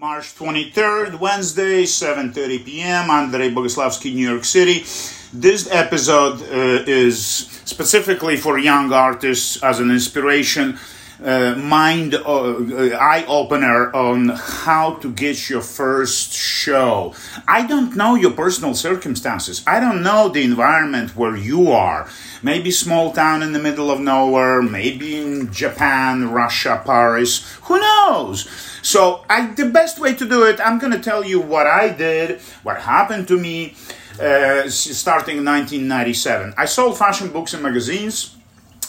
March 0.00 0.36
23rd, 0.36 1.18
Wednesday, 1.18 1.82
7:30 1.82 2.64
p.m. 2.64 3.10
Andrei 3.10 3.50
Bogoslavsky, 3.50 4.14
New 4.14 4.30
York 4.30 4.44
City. 4.44 4.84
This 5.32 5.68
episode 5.72 6.40
uh, 6.40 6.84
is 6.86 7.20
specifically 7.64 8.36
for 8.36 8.60
young 8.60 8.92
artists 8.92 9.60
as 9.60 9.80
an 9.80 9.90
inspiration, 9.90 10.78
uh, 11.22 11.54
mind 11.56 12.14
uh, 12.14 12.96
eye 12.96 13.24
opener 13.26 13.94
on 13.94 14.28
how 14.28 14.94
to 14.94 15.10
get 15.10 15.50
your 15.50 15.60
first 15.60 16.32
show. 16.32 17.14
I 17.46 17.66
don't 17.66 17.96
know 17.96 18.14
your 18.14 18.32
personal 18.32 18.74
circumstances. 18.74 19.62
I 19.66 19.80
don't 19.80 20.02
know 20.02 20.28
the 20.28 20.42
environment 20.42 21.16
where 21.16 21.36
you 21.36 21.70
are. 21.70 22.08
Maybe 22.42 22.70
small 22.70 23.12
town 23.12 23.42
in 23.42 23.52
the 23.52 23.58
middle 23.58 23.90
of 23.90 24.00
nowhere, 24.00 24.62
maybe 24.62 25.16
in 25.16 25.52
Japan, 25.52 26.30
Russia, 26.30 26.80
Paris. 26.84 27.44
Who 27.62 27.78
knows? 27.80 28.48
So, 28.82 29.24
I, 29.28 29.48
the 29.48 29.66
best 29.66 29.98
way 29.98 30.14
to 30.14 30.28
do 30.28 30.44
it, 30.44 30.60
I'm 30.60 30.78
going 30.78 30.92
to 30.92 31.00
tell 31.00 31.24
you 31.24 31.40
what 31.40 31.66
I 31.66 31.88
did, 31.88 32.40
what 32.62 32.80
happened 32.80 33.26
to 33.28 33.38
me, 33.38 33.74
uh, 34.20 34.68
starting 34.68 35.38
in 35.38 35.44
1997. 35.44 36.54
I 36.56 36.64
sold 36.64 36.96
fashion 36.96 37.28
books 37.30 37.54
and 37.54 37.62
magazines. 37.62 38.37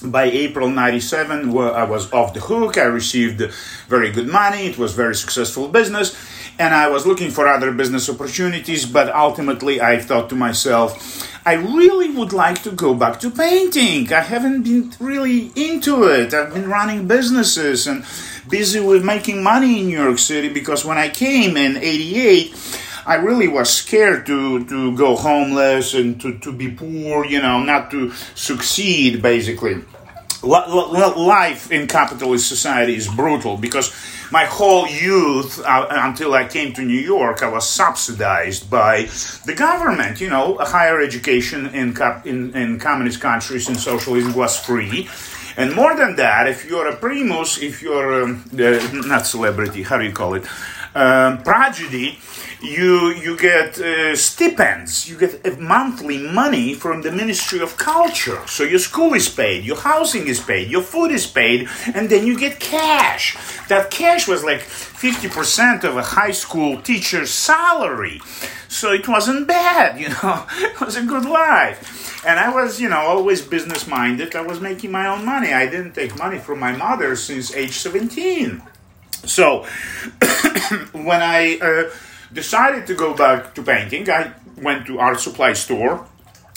By 0.02 0.26
April 0.26 0.70
97, 0.70 1.50
I 1.58 1.84
was 1.84 2.12
off 2.14 2.34
the 2.34 2.40
hook. 2.40 2.78
I 2.78 2.84
received 2.84 3.42
very 3.88 4.12
good 4.12 4.28
money. 4.28 4.68
It 4.68 4.78
was 4.78 4.94
very 4.94 5.14
successful 5.14 5.68
business. 5.68 6.16
And 6.58 6.74
I 6.74 6.90
was 6.90 7.06
looking 7.06 7.32
for 7.32 7.48
other 7.48 7.72
business 7.72 8.10
opportunities, 8.10 8.86
but 8.86 9.14
ultimately 9.14 9.82
I 9.82 10.00
thought 10.00 10.30
to 10.30 10.36
myself, 10.36 11.28
I 11.46 11.54
really 11.54 12.10
would 12.12 12.32
like 12.32 12.64
to 12.64 12.72
go 12.72 12.94
back 12.94 13.20
to 13.22 13.30
painting. 13.32 14.12
I 14.14 14.22
haven't 14.22 14.64
been 14.64 14.94
really 15.00 15.52
into 15.56 16.04
it. 16.04 16.34
I've 16.34 16.54
been 16.54 16.70
running 16.70 17.08
businesses 17.08 17.88
and 17.88 18.06
busy 18.48 18.80
with 18.80 19.04
making 19.04 19.44
money 19.44 19.82
in 19.82 19.88
New 19.88 20.02
York 20.02 20.20
City 20.20 20.50
because 20.50 20.86
when 20.86 20.98
I 20.98 21.10
came 21.10 21.58
in 21.58 21.78
88, 21.78 22.56
I 23.06 23.16
really 23.16 23.48
was 23.48 23.70
scared 23.70 24.26
to, 24.28 24.66
to 24.66 24.96
go 24.98 25.16
homeless 25.16 25.94
and 25.94 26.20
to, 26.22 26.38
to 26.40 26.52
be 26.52 26.72
poor, 26.72 27.26
you 27.26 27.42
know, 27.42 27.64
not 27.64 27.92
to 27.92 28.12
succeed 28.36 29.22
basically. 29.22 29.84
Life 30.42 31.70
in 31.70 31.88
capitalist 31.88 32.48
society 32.48 32.96
is 32.96 33.10
brutal 33.10 33.58
because 33.58 33.94
my 34.32 34.46
whole 34.46 34.88
youth 34.88 35.60
uh, 35.66 35.88
until 35.90 36.34
I 36.34 36.48
came 36.48 36.72
to 36.74 36.82
New 36.82 37.00
York, 37.00 37.44
I 37.44 37.50
was 37.50 37.68
subsidized 37.68 38.70
by 38.70 39.10
the 39.46 39.54
government. 39.54 40.22
You 40.22 40.30
know, 40.30 40.58
higher 40.62 41.02
education 41.02 41.66
in, 41.68 41.98
in, 42.24 42.56
in 42.56 42.80
communist 42.80 43.20
countries 43.20 43.68
and 43.68 43.78
socialism 43.78 44.34
was 44.34 44.58
free 44.58 45.10
and 45.60 45.76
more 45.76 45.94
than 45.94 46.16
that, 46.16 46.48
if 46.48 46.64
you're 46.64 46.88
a 46.88 46.96
primus, 46.96 47.62
if 47.62 47.82
you're 47.82 48.24
um, 48.24 48.46
uh, 48.54 48.80
not 49.06 49.28
celebrity, 49.28 49.84
how 49.84 49.98
do 49.98 50.06
you 50.06 50.14
call 50.14 50.36
it? 50.36 50.46
Um, 50.96 51.44
prodigy, 51.44 52.18
you 52.62 53.10
you 53.12 53.38
get 53.38 53.80
uh, 53.80 54.16
stipends, 54.16 55.10
you 55.10 55.18
get 55.18 55.60
monthly 55.60 56.18
money 56.18 56.74
from 56.74 57.02
the 57.02 57.12
Ministry 57.12 57.60
of 57.60 57.78
Culture. 57.78 58.42
So 58.48 58.64
your 58.64 58.80
school 58.80 59.14
is 59.14 59.30
paid, 59.30 59.64
your 59.64 59.78
housing 59.78 60.28
is 60.28 60.40
paid, 60.40 60.70
your 60.70 60.82
food 60.82 61.12
is 61.12 61.26
paid, 61.26 61.70
and 61.94 62.10
then 62.10 62.28
you 62.28 62.38
get 62.38 62.60
cash. 62.60 63.38
That 63.70 63.92
cash 63.92 64.28
was 64.28 64.44
like 64.44 64.60
50% 64.60 65.84
of 65.84 65.96
a 65.96 66.02
high 66.02 66.32
school 66.32 66.82
teacher's 66.82 67.30
salary. 67.30 68.22
So 68.68 68.92
it 68.92 69.08
wasn't 69.08 69.48
bad, 69.48 70.00
you 70.00 70.10
know, 70.10 70.46
it 70.58 70.80
was 70.82 70.96
a 70.98 71.04
good 71.04 71.26
life. 71.26 72.26
And 72.26 72.40
I 72.40 72.54
was, 72.54 72.82
you 72.82 72.90
know, 72.90 73.00
always 73.00 73.42
business 73.42 73.88
minded. 73.88 74.36
I 74.36 74.42
was 74.42 74.60
making 74.60 74.92
my 74.92 75.08
own 75.08 75.24
money. 75.24 75.54
I 75.54 75.68
didn't 75.68 75.94
take 75.94 76.18
money 76.18 76.38
from 76.38 76.60
my 76.60 76.76
mother 76.76 77.16
since 77.16 77.56
age 77.56 77.78
17. 77.78 78.62
So 79.26 79.64
when 80.92 81.22
I 81.22 81.58
uh, 81.62 81.90
decided 82.34 82.88
to 82.88 82.96
go 82.96 83.14
back 83.14 83.56
to 83.56 83.64
painting, 83.64 84.10
I 84.10 84.34
went 84.58 84.86
to 84.88 85.00
art 85.00 85.20
supply 85.20 85.54
store 85.54 86.06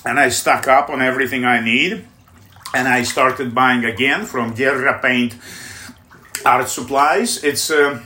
and 0.05 0.19
I 0.19 0.29
stock 0.29 0.69
up 0.69 0.91
on 0.91 1.01
everything 1.01 1.45
I 1.45 1.61
need. 1.61 2.06
And 2.74 2.89
I 2.89 3.02
started 3.02 3.55
buying 3.55 3.85
again 3.85 4.24
from 4.24 4.55
Guerra 4.55 4.98
Paint 5.01 5.36
Art 6.45 6.69
Supplies. 6.69 7.45
It's 7.45 7.70
a 7.70 7.89
uh, 7.89 8.02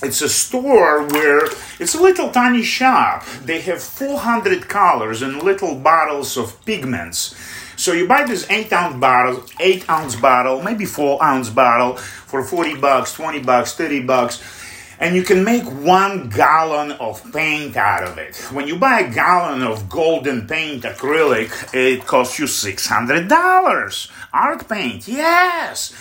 it's 0.00 0.22
a 0.22 0.28
store 0.28 1.02
where 1.08 1.46
it's 1.80 1.96
a 1.96 2.00
little 2.00 2.30
tiny 2.30 2.62
shop. 2.62 3.24
They 3.44 3.60
have 3.62 3.82
400 3.82 4.68
colors 4.68 5.22
and 5.22 5.42
little 5.42 5.74
bottles 5.74 6.36
of 6.36 6.64
pigments. 6.64 7.34
So 7.74 7.92
you 7.92 8.06
buy 8.06 8.24
this 8.24 8.48
eight 8.48 8.72
ounce 8.72 8.96
bottle, 9.00 9.44
eight 9.58 9.90
ounce 9.90 10.14
bottle, 10.14 10.62
maybe 10.62 10.84
four 10.84 11.22
ounce 11.22 11.50
bottle 11.50 11.96
for 11.96 12.44
40 12.44 12.76
bucks, 12.76 13.12
20 13.12 13.40
bucks, 13.40 13.74
30 13.74 14.02
bucks, 14.02 14.36
and 15.00 15.14
you 15.14 15.22
can 15.22 15.44
make 15.44 15.64
one 15.64 16.28
gallon 16.28 16.92
of 16.92 17.22
paint 17.32 17.76
out 17.76 18.04
of 18.04 18.18
it. 18.18 18.36
When 18.52 18.66
you 18.66 18.76
buy 18.76 19.00
a 19.00 19.12
gallon 19.12 19.62
of 19.62 19.88
golden 19.88 20.46
paint 20.46 20.84
acrylic, 20.84 21.74
it 21.74 22.06
costs 22.06 22.38
you 22.38 22.46
$600. 22.46 24.10
Art 24.32 24.68
paint, 24.68 25.08
yes. 25.08 25.94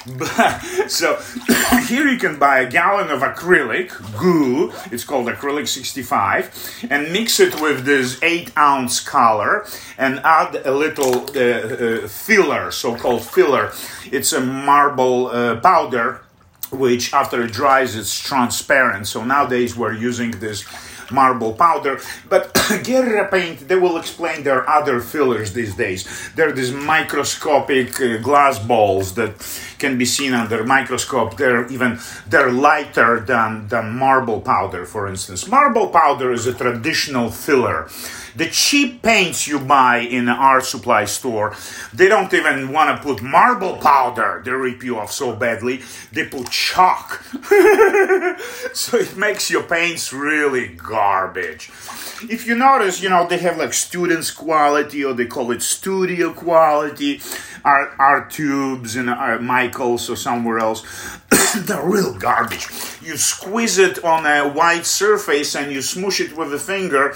so 0.88 1.16
here 1.86 2.08
you 2.08 2.18
can 2.18 2.38
buy 2.38 2.60
a 2.60 2.70
gallon 2.70 3.10
of 3.10 3.20
acrylic 3.20 3.90
goo. 4.18 4.72
It's 4.90 5.04
called 5.04 5.26
acrylic 5.26 5.68
65, 5.68 6.86
and 6.90 7.12
mix 7.12 7.38
it 7.38 7.60
with 7.60 7.84
this 7.84 8.18
eight 8.22 8.56
ounce 8.56 9.00
color, 9.00 9.66
and 9.98 10.20
add 10.20 10.56
a 10.64 10.72
little 10.72 11.28
uh, 11.36 12.04
uh, 12.04 12.08
filler, 12.08 12.70
so-called 12.70 13.24
filler. 13.24 13.72
It's 14.10 14.32
a 14.32 14.40
marble 14.40 15.28
uh, 15.28 15.60
powder, 15.60 16.22
which 16.70 17.12
after 17.12 17.42
it 17.42 17.52
dries, 17.52 17.96
it's 17.96 18.18
transparent. 18.18 19.06
So 19.06 19.24
nowadays 19.24 19.76
we're 19.76 19.94
using 19.94 20.30
this 20.32 20.64
marble 21.10 21.52
powder. 21.52 22.00
But 22.28 22.54
Guerra 22.84 23.28
paint, 23.28 23.68
they 23.68 23.76
will 23.76 23.96
explain 23.96 24.42
their 24.42 24.68
other 24.68 25.00
fillers 25.00 25.52
these 25.52 25.74
days. 25.74 26.30
There 26.34 26.48
are 26.48 26.52
these 26.52 26.72
microscopic 26.72 28.00
uh, 28.00 28.18
glass 28.18 28.58
balls 28.58 29.14
that 29.14 29.40
can 29.80 29.98
be 29.98 30.04
seen 30.04 30.32
under 30.34 30.64
microscope. 30.64 31.36
They're 31.36 31.66
even 31.68 31.98
they're 32.26 32.52
lighter 32.52 33.20
than, 33.20 33.66
than 33.68 33.96
marble 33.96 34.40
powder, 34.40 34.84
for 34.84 35.08
instance. 35.08 35.48
Marble 35.48 35.88
powder 35.88 36.32
is 36.32 36.46
a 36.46 36.54
traditional 36.54 37.30
filler. 37.30 37.88
The 38.36 38.46
cheap 38.46 39.02
paints 39.02 39.48
you 39.48 39.58
buy 39.58 39.98
in 39.98 40.28
an 40.28 40.36
art 40.36 40.64
supply 40.64 41.04
store, 41.06 41.56
they 41.92 42.08
don't 42.08 42.32
even 42.32 42.72
want 42.72 42.96
to 42.96 43.02
put 43.02 43.22
marble 43.22 43.76
powder. 43.76 44.42
They 44.44 44.52
rip 44.52 44.84
you 44.84 44.98
off 44.98 45.10
so 45.10 45.34
badly. 45.34 45.82
They 46.12 46.26
put 46.26 46.50
chalk. 46.50 47.22
so 48.72 48.98
it 48.98 49.16
makes 49.16 49.50
your 49.50 49.64
paints 49.64 50.12
really 50.12 50.68
garbage. 50.68 51.70
If 52.28 52.46
you 52.46 52.54
notice, 52.54 53.02
you 53.02 53.08
know, 53.08 53.26
they 53.26 53.38
have 53.38 53.56
like 53.56 53.72
students 53.72 54.30
quality 54.30 55.04
or 55.04 55.14
they 55.14 55.26
call 55.26 55.50
it 55.52 55.62
studio 55.62 56.32
quality, 56.32 57.20
art, 57.64 57.92
art 57.98 58.30
tubes 58.30 58.96
and 58.96 59.08
art 59.08 59.42
Michaels 59.42 60.10
or 60.10 60.16
somewhere 60.16 60.58
else. 60.58 60.84
They're 61.54 61.82
real 61.82 62.14
garbage. 62.14 62.66
You 63.02 63.16
squeeze 63.16 63.78
it 63.78 64.04
on 64.04 64.24
a 64.26 64.48
white 64.48 64.86
surface 64.86 65.56
and 65.56 65.72
you 65.72 65.82
smush 65.82 66.20
it 66.20 66.36
with 66.36 66.52
a 66.54 66.58
finger, 66.58 67.14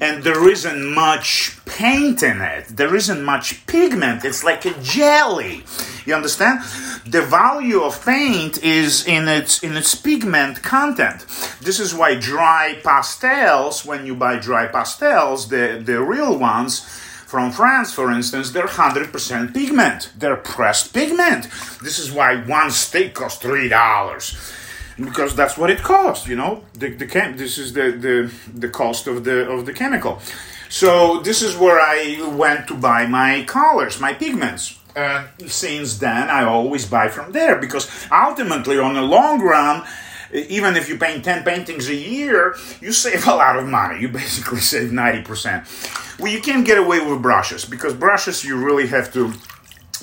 and 0.00 0.22
there 0.22 0.48
isn't 0.48 0.84
much 0.94 1.58
paint 1.64 2.22
in 2.22 2.40
it. 2.40 2.66
There 2.68 2.94
isn't 2.94 3.22
much 3.24 3.66
pigment. 3.66 4.24
It's 4.24 4.44
like 4.44 4.66
a 4.66 4.74
jelly. 4.82 5.64
You 6.04 6.14
understand? 6.14 6.62
The 7.06 7.22
value 7.22 7.80
of 7.82 8.04
paint 8.04 8.62
is 8.62 9.06
in 9.06 9.28
its 9.28 9.62
in 9.62 9.76
its 9.76 9.94
pigment 9.94 10.62
content. 10.62 11.26
This 11.62 11.80
is 11.80 11.94
why 11.94 12.16
dry 12.16 12.80
pastels, 12.82 13.84
when 13.84 14.04
you 14.06 14.14
buy 14.14 14.38
dry 14.38 14.66
pastels, 14.66 15.48
the, 15.48 15.80
the 15.82 16.02
real 16.02 16.38
ones, 16.38 16.86
from 17.30 17.52
France, 17.52 17.94
for 17.94 18.10
instance, 18.10 18.50
they're 18.50 18.66
100% 18.66 19.54
pigment. 19.54 20.10
They're 20.18 20.34
pressed 20.36 20.92
pigment. 20.92 21.44
This 21.80 22.00
is 22.00 22.10
why 22.10 22.42
one 22.44 22.72
stick 22.72 23.14
costs 23.14 23.44
$3 23.44 24.56
because 25.04 25.34
that's 25.34 25.56
what 25.56 25.70
it 25.70 25.78
costs 25.78 26.28
you 26.28 26.36
know 26.36 26.62
the, 26.74 26.90
the 26.90 27.06
chem- 27.06 27.34
this 27.38 27.56
is 27.56 27.72
the, 27.72 27.92
the 27.92 28.30
the 28.52 28.68
cost 28.68 29.06
of 29.06 29.24
the 29.24 29.48
of 29.48 29.64
the 29.64 29.72
chemical 29.72 30.20
so 30.68 31.20
this 31.20 31.40
is 31.40 31.56
where 31.56 31.80
i 31.80 32.20
went 32.36 32.68
to 32.68 32.74
buy 32.74 33.06
my 33.06 33.42
colors 33.44 33.98
my 33.98 34.12
pigments 34.12 34.78
and 34.94 35.26
since 35.46 35.96
then 35.98 36.28
i 36.28 36.44
always 36.44 36.84
buy 36.84 37.08
from 37.08 37.32
there 37.32 37.56
because 37.56 37.88
ultimately 38.12 38.78
on 38.78 38.92
the 38.92 39.00
long 39.00 39.40
run 39.40 39.82
even 40.32 40.76
if 40.76 40.88
you 40.88 40.98
paint 40.98 41.24
10 41.24 41.44
paintings 41.44 41.88
a 41.88 41.94
year, 41.94 42.56
you 42.80 42.92
save 42.92 43.26
a 43.26 43.34
lot 43.34 43.58
of 43.58 43.66
money. 43.66 44.00
You 44.00 44.08
basically 44.08 44.60
save 44.74 44.90
90%. 44.90 46.18
Well, 46.18 46.32
you 46.32 46.40
can't 46.40 46.66
get 46.66 46.78
away 46.78 47.00
with 47.00 47.22
brushes 47.22 47.64
because 47.64 47.94
brushes 47.94 48.44
you 48.44 48.56
really 48.56 48.86
have 48.88 49.12
to 49.14 49.32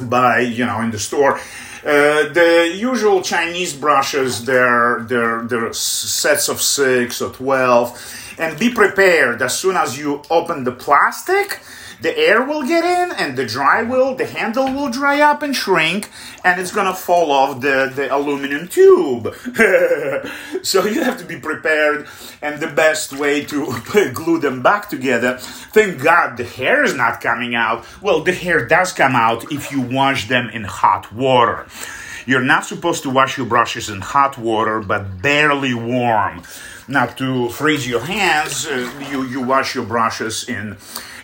buy, 0.01 0.39
you 0.39 0.65
know, 0.65 0.81
in 0.81 0.91
the 0.91 0.99
store. 0.99 1.39
Uh, 1.83 2.27
the 2.33 2.73
usual 2.75 3.21
Chinese 3.21 3.73
brushes, 3.73 4.43
they're, 4.45 5.05
they're, 5.07 5.43
they're 5.43 5.71
sets 5.73 6.49
of 6.49 6.61
six 6.61 7.21
or 7.21 7.31
12. 7.31 8.35
And 8.39 8.59
be 8.59 8.71
prepared 8.71 9.41
as 9.41 9.57
soon 9.57 9.75
as 9.77 9.97
you 9.97 10.21
open 10.29 10.63
the 10.63 10.71
plastic, 10.71 11.59
the 12.01 12.17
air 12.17 12.43
will 12.43 12.63
get 12.63 12.83
in 12.83 13.15
and 13.17 13.37
the 13.37 13.45
dry 13.45 13.81
will, 13.81 14.15
the 14.15 14.25
handle 14.25 14.71
will 14.71 14.89
dry 14.89 15.19
up 15.21 15.41
and 15.41 15.55
shrink 15.55 16.09
and 16.43 16.59
it's 16.61 16.71
gonna 16.71 16.93
fall 16.93 17.31
off 17.31 17.61
the, 17.61 17.91
the 17.93 18.13
aluminum 18.15 18.67
tube. 18.67 19.33
so 20.63 20.85
you 20.85 21.03
have 21.03 21.17
to 21.17 21.25
be 21.25 21.39
prepared 21.39 22.07
and 22.41 22.59
the 22.59 22.67
best 22.67 23.13
way 23.13 23.43
to 23.45 23.73
glue 24.13 24.39
them 24.39 24.61
back 24.61 24.89
together. 24.89 25.37
Thank 25.37 26.01
God 26.01 26.37
the 26.37 26.43
hair 26.43 26.83
is 26.83 26.93
not 26.93 27.21
coming 27.21 27.55
out. 27.55 27.85
Well, 28.01 28.21
the 28.21 28.33
hair 28.33 28.67
does 28.67 28.93
come 28.93 29.15
out 29.15 29.51
if 29.51 29.71
you 29.71 29.81
wash 29.81 30.27
them 30.27 30.49
in 30.49 30.63
hot 30.63 31.11
water. 31.11 31.67
You're 32.27 32.41
not 32.41 32.65
supposed 32.65 33.03
to 33.03 33.09
wash 33.09 33.37
your 33.37 33.47
brushes 33.47 33.89
in 33.89 34.01
hot 34.01 34.37
water, 34.37 34.81
but 34.81 35.21
barely 35.21 35.73
warm. 35.73 36.43
Not 36.85 37.17
to 37.17 37.49
freeze 37.49 37.87
your 37.87 38.01
hands, 38.01 38.67
uh, 38.67 38.91
you, 39.09 39.23
you 39.23 39.41
wash 39.41 39.75
your 39.75 39.85
brushes 39.85 40.47
in 40.47 40.77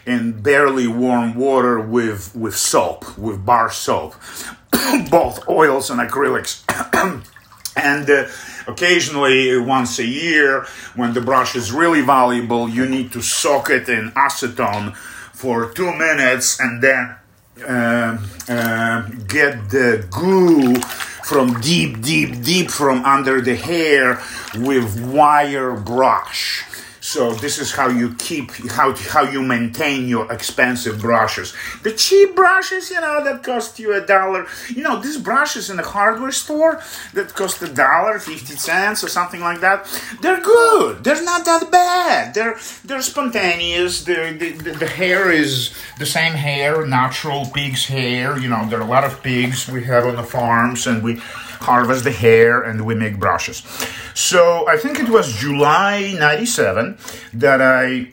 in 0.05 0.41
barely 0.41 0.87
warm 0.87 1.35
water 1.35 1.79
with 1.79 2.35
with 2.35 2.55
soap, 2.55 3.17
with 3.17 3.45
bar 3.45 3.71
soap, 3.71 4.15
both 5.09 5.47
oils 5.47 5.89
and 5.89 5.99
acrylics. 5.99 6.63
and 7.75 8.09
uh, 8.09 8.27
occasionally, 8.67 9.57
once 9.57 9.99
a 9.99 10.05
year, 10.05 10.65
when 10.95 11.13
the 11.13 11.21
brush 11.21 11.55
is 11.55 11.71
really 11.71 12.01
valuable, 12.01 12.69
you 12.69 12.85
need 12.85 13.11
to 13.11 13.21
soak 13.21 13.69
it 13.69 13.89
in 13.89 14.11
acetone 14.11 14.95
for 14.95 15.71
two 15.71 15.91
minutes 15.93 16.59
and 16.59 16.81
then 16.81 17.15
uh, 17.67 18.17
uh, 18.49 19.07
get 19.27 19.69
the 19.69 20.05
goo 20.09 20.75
from 21.23 21.59
deep, 21.61 22.01
deep, 22.01 22.41
deep 22.43 22.69
from 22.69 23.03
under 23.05 23.41
the 23.41 23.55
hair 23.55 24.21
with 24.55 24.99
wire 25.11 25.73
brush. 25.73 26.65
So 27.13 27.31
this 27.31 27.59
is 27.59 27.71
how 27.71 27.89
you 27.89 28.15
keep 28.15 28.49
how 28.71 28.95
how 28.95 29.21
you 29.21 29.43
maintain 29.43 30.07
your 30.07 30.25
expensive 30.33 30.99
brushes. 30.99 31.53
The 31.83 31.91
cheap 31.91 32.35
brushes, 32.35 32.89
you 32.89 32.99
know, 32.99 33.23
that 33.23 33.43
cost 33.43 33.77
you 33.77 33.93
a 33.93 34.01
dollar. 34.03 34.47
You 34.67 34.81
know, 34.81 34.99
these 34.99 35.19
brushes 35.19 35.69
in 35.69 35.77
the 35.77 35.83
hardware 35.83 36.31
store 36.31 36.81
that 37.13 37.35
cost 37.35 37.61
a 37.61 37.67
dollar 37.67 38.17
fifty 38.17 38.55
cents 38.55 39.03
or 39.03 39.09
something 39.09 39.41
like 39.41 39.59
that. 39.61 39.85
They're 40.23 40.41
good. 40.41 41.03
They're 41.03 41.23
not 41.23 41.45
that 41.45 41.69
bad. 41.69 42.33
They're 42.33 42.57
they're 42.83 43.03
spontaneous. 43.03 44.03
The 44.05 44.33
the, 44.63 44.71
the 44.71 44.87
hair 44.87 45.31
is 45.31 45.69
the 45.99 46.07
same 46.07 46.33
hair, 46.33 46.83
natural 46.87 47.45
pig's 47.53 47.85
hair. 47.85 48.39
You 48.39 48.49
know, 48.49 48.65
there 48.67 48.79
are 48.79 48.87
a 48.89 48.93
lot 48.97 49.03
of 49.03 49.21
pigs 49.21 49.69
we 49.69 49.83
have 49.83 50.07
on 50.07 50.15
the 50.15 50.23
farms, 50.23 50.87
and 50.87 51.03
we 51.03 51.21
harvest 51.63 52.03
the 52.03 52.11
hair 52.11 52.61
and 52.61 52.85
we 52.85 52.95
make 52.95 53.19
brushes. 53.19 53.63
So 54.13 54.67
I 54.67 54.77
think 54.77 54.99
it 54.99 55.09
was 55.09 55.33
July 55.33 56.15
97 56.17 56.97
that 57.33 57.61
I 57.61 58.11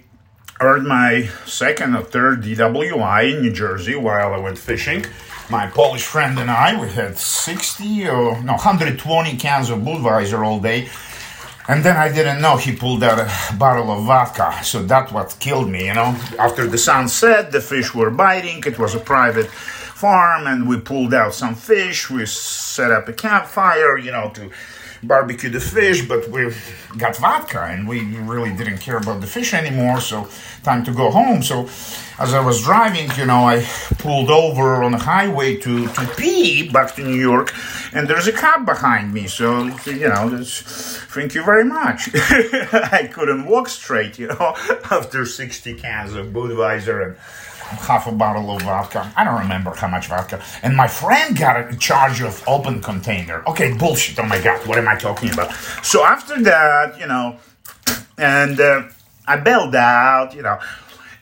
earned 0.60 0.86
my 0.86 1.28
second 1.46 1.96
or 1.96 2.02
third 2.02 2.42
DWI 2.42 3.34
in 3.34 3.42
New 3.42 3.52
Jersey 3.52 3.96
while 3.96 4.32
I 4.32 4.38
went 4.38 4.58
fishing. 4.58 5.04
My 5.48 5.66
Polish 5.66 6.04
friend 6.04 6.38
and 6.38 6.50
I, 6.50 6.80
we 6.80 6.88
had 6.88 7.18
60 7.18 8.08
or 8.08 8.40
no, 8.42 8.52
120 8.52 9.36
cans 9.36 9.68
of 9.70 9.80
Budweiser 9.80 10.44
all 10.46 10.60
day. 10.60 10.88
And 11.68 11.84
then 11.84 11.96
I 11.96 12.10
didn't 12.10 12.40
know 12.40 12.56
he 12.56 12.74
pulled 12.74 13.02
out 13.02 13.18
a 13.18 13.56
bottle 13.56 13.90
of 13.90 14.04
vodka. 14.04 14.64
So 14.64 14.82
that's 14.82 15.12
what 15.12 15.36
killed 15.38 15.68
me, 15.68 15.86
you 15.86 15.94
know. 15.94 16.16
After 16.38 16.66
the 16.66 16.78
sun 16.78 17.08
set, 17.08 17.52
the 17.52 17.60
fish 17.60 17.94
were 17.94 18.10
biting. 18.10 18.62
It 18.66 18.78
was 18.78 18.94
a 18.94 18.98
private 18.98 19.48
farm 20.00 20.46
and 20.46 20.66
we 20.66 20.80
pulled 20.80 21.12
out 21.12 21.34
some 21.34 21.54
fish. 21.54 22.08
We 22.08 22.24
set 22.26 22.90
up 22.90 23.08
a 23.08 23.12
campfire, 23.12 23.98
you 23.98 24.10
know, 24.10 24.30
to 24.34 24.50
barbecue 25.02 25.50
the 25.50 25.60
fish, 25.60 26.06
but 26.06 26.28
we 26.28 26.52
got 26.98 27.16
vodka 27.16 27.62
and 27.64 27.88
we 27.88 28.00
really 28.18 28.54
didn't 28.54 28.78
care 28.78 28.98
about 28.98 29.20
the 29.20 29.26
fish 29.26 29.54
anymore, 29.54 30.00
so 30.00 30.28
time 30.62 30.84
to 30.84 30.92
go 30.92 31.10
home. 31.10 31.42
So 31.42 31.68
as 32.18 32.34
I 32.34 32.44
was 32.44 32.62
driving, 32.62 33.10
you 33.16 33.26
know, 33.26 33.44
I 33.44 33.64
pulled 33.98 34.30
over 34.30 34.82
on 34.82 34.92
the 34.92 34.98
highway 34.98 35.56
to, 35.56 35.86
to 35.88 36.06
pee 36.16 36.68
back 36.70 36.94
to 36.96 37.02
New 37.02 37.20
York, 37.20 37.54
and 37.94 38.08
there's 38.08 38.26
a 38.26 38.32
cop 38.32 38.66
behind 38.66 39.14
me, 39.14 39.26
so, 39.26 39.64
you 39.86 40.08
know, 40.08 40.42
thank 40.44 41.34
you 41.34 41.42
very 41.44 41.64
much. 41.64 42.10
I 42.14 43.08
couldn't 43.12 43.46
walk 43.46 43.68
straight, 43.68 44.18
you 44.18 44.28
know, 44.28 44.54
after 44.90 45.24
60 45.24 45.74
cans 45.74 46.14
of 46.14 46.26
Budweiser 46.26 47.06
and 47.06 47.16
half 47.70 48.06
a 48.06 48.12
bottle 48.12 48.50
of 48.50 48.62
vodka. 48.62 49.12
I 49.16 49.24
don't 49.24 49.40
remember 49.40 49.74
how 49.74 49.88
much 49.88 50.08
vodka. 50.08 50.42
And 50.62 50.76
my 50.76 50.88
friend 50.88 51.36
got 51.36 51.72
a 51.72 51.76
charge 51.76 52.20
of 52.20 52.42
open 52.46 52.80
container. 52.80 53.42
Okay, 53.46 53.76
bullshit. 53.76 54.18
Oh 54.18 54.26
my 54.26 54.40
God, 54.40 54.66
what 54.66 54.78
am 54.78 54.88
I 54.88 54.96
talking 54.96 55.32
about? 55.32 55.52
So 55.82 56.04
after 56.04 56.40
that, 56.42 56.98
you 56.98 57.06
know, 57.06 57.38
and 58.18 58.60
uh, 58.60 58.82
I 59.26 59.36
bailed 59.36 59.74
out, 59.74 60.34
you 60.34 60.42
know, 60.42 60.58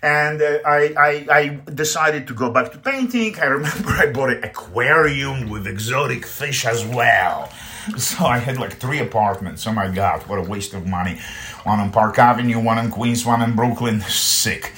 and 0.03 0.41
uh, 0.41 0.59
I, 0.65 0.95
I, 0.97 1.27
I 1.31 1.73
decided 1.73 2.27
to 2.29 2.35
go 2.35 2.51
back 2.51 2.73
to 2.73 2.79
painting. 2.79 3.39
I 3.39 3.47
remember 3.47 3.91
I 3.91 4.11
bought 4.11 4.31
an 4.31 4.45
aquarium 4.45 5.51
with 5.51 5.67
exotic 5.67 6.25
fish 6.25 6.65
as 6.65 6.85
well. 6.85 7.51
So 7.97 8.27
I 8.27 8.39
had 8.39 8.59
like 8.59 8.75
three 8.75 9.01
apartments. 9.01 9.67
Oh 9.67 9.73
my 9.73 9.89
God, 9.89 10.23
what 10.29 10.39
a 10.39 10.43
waste 10.43 10.75
of 10.75 10.87
money. 10.87 11.19
One 11.65 11.81
on 11.81 11.91
Park 11.91 12.19
Avenue, 12.19 12.61
one 12.61 12.79
in 12.79 12.91
Queens, 12.91 13.25
one 13.25 13.43
in 13.43 13.57
Brooklyn. 13.57 14.01
Sick 14.03 14.73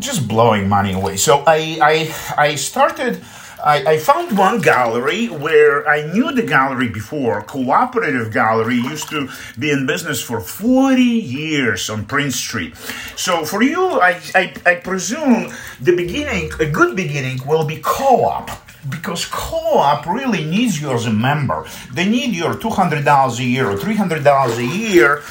just 0.00 0.28
blowing 0.28 0.68
money 0.68 0.92
away. 0.92 1.16
So 1.16 1.42
I 1.46 1.78
I 1.82 2.14
I 2.36 2.54
started. 2.56 3.22
I, 3.64 3.94
I, 3.94 3.98
found 3.98 4.36
one 4.36 4.60
gallery 4.60 5.26
where 5.26 5.88
I 5.88 6.02
knew 6.12 6.30
the 6.30 6.42
gallery 6.42 6.88
before. 6.88 7.42
Cooperative 7.42 8.30
Gallery 8.30 8.76
used 8.76 9.08
to 9.08 9.28
be 9.58 9.70
in 9.70 9.86
business 9.86 10.22
for 10.22 10.40
40 10.40 11.02
years 11.02 11.88
on 11.88 12.04
Prince 12.04 12.36
Street. 12.36 12.76
So 13.16 13.46
for 13.46 13.62
you, 13.62 13.98
I, 13.98 14.20
I, 14.34 14.54
I 14.66 14.74
presume 14.76 15.52
the 15.80 15.96
beginning, 15.96 16.52
a 16.60 16.66
good 16.70 16.94
beginning, 16.94 17.40
will 17.46 17.64
be 17.64 17.80
co-op 17.82 18.50
because 18.90 19.24
co-op 19.24 20.06
really 20.06 20.44
needs 20.44 20.80
you 20.80 20.92
as 20.92 21.06
a 21.06 21.12
member. 21.12 21.66
They 21.92 22.08
need 22.08 22.34
your 22.34 22.54
$200 22.54 23.38
a 23.38 23.42
year 23.42 23.70
or 23.70 23.76
$300 23.76 24.58
a 24.58 24.64
year 24.64 25.22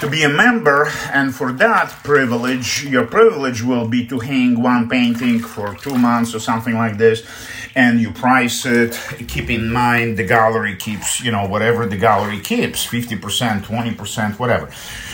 to 0.00 0.08
be 0.08 0.22
a 0.22 0.28
member, 0.28 0.90
and 1.12 1.34
for 1.34 1.52
that 1.52 1.90
privilege, 2.04 2.84
your 2.84 3.04
privilege 3.04 3.62
will 3.62 3.88
be 3.88 4.06
to 4.06 4.20
hang 4.20 4.62
one 4.62 4.88
painting 4.88 5.40
for 5.40 5.74
two 5.74 5.96
months 5.96 6.34
or 6.34 6.38
something 6.38 6.74
like 6.74 6.98
this, 6.98 7.26
and 7.74 8.00
you 8.00 8.12
price 8.12 8.64
it. 8.64 8.98
Keep 9.26 9.50
in 9.50 9.72
mind 9.72 10.16
the 10.16 10.24
gallery 10.24 10.76
keeps, 10.76 11.20
you 11.20 11.32
know, 11.32 11.46
whatever 11.46 11.86
the 11.86 11.96
gallery 11.96 12.38
keeps 12.38 12.86
50%, 12.86 13.62
20%, 13.62 14.38
whatever. 14.38 14.70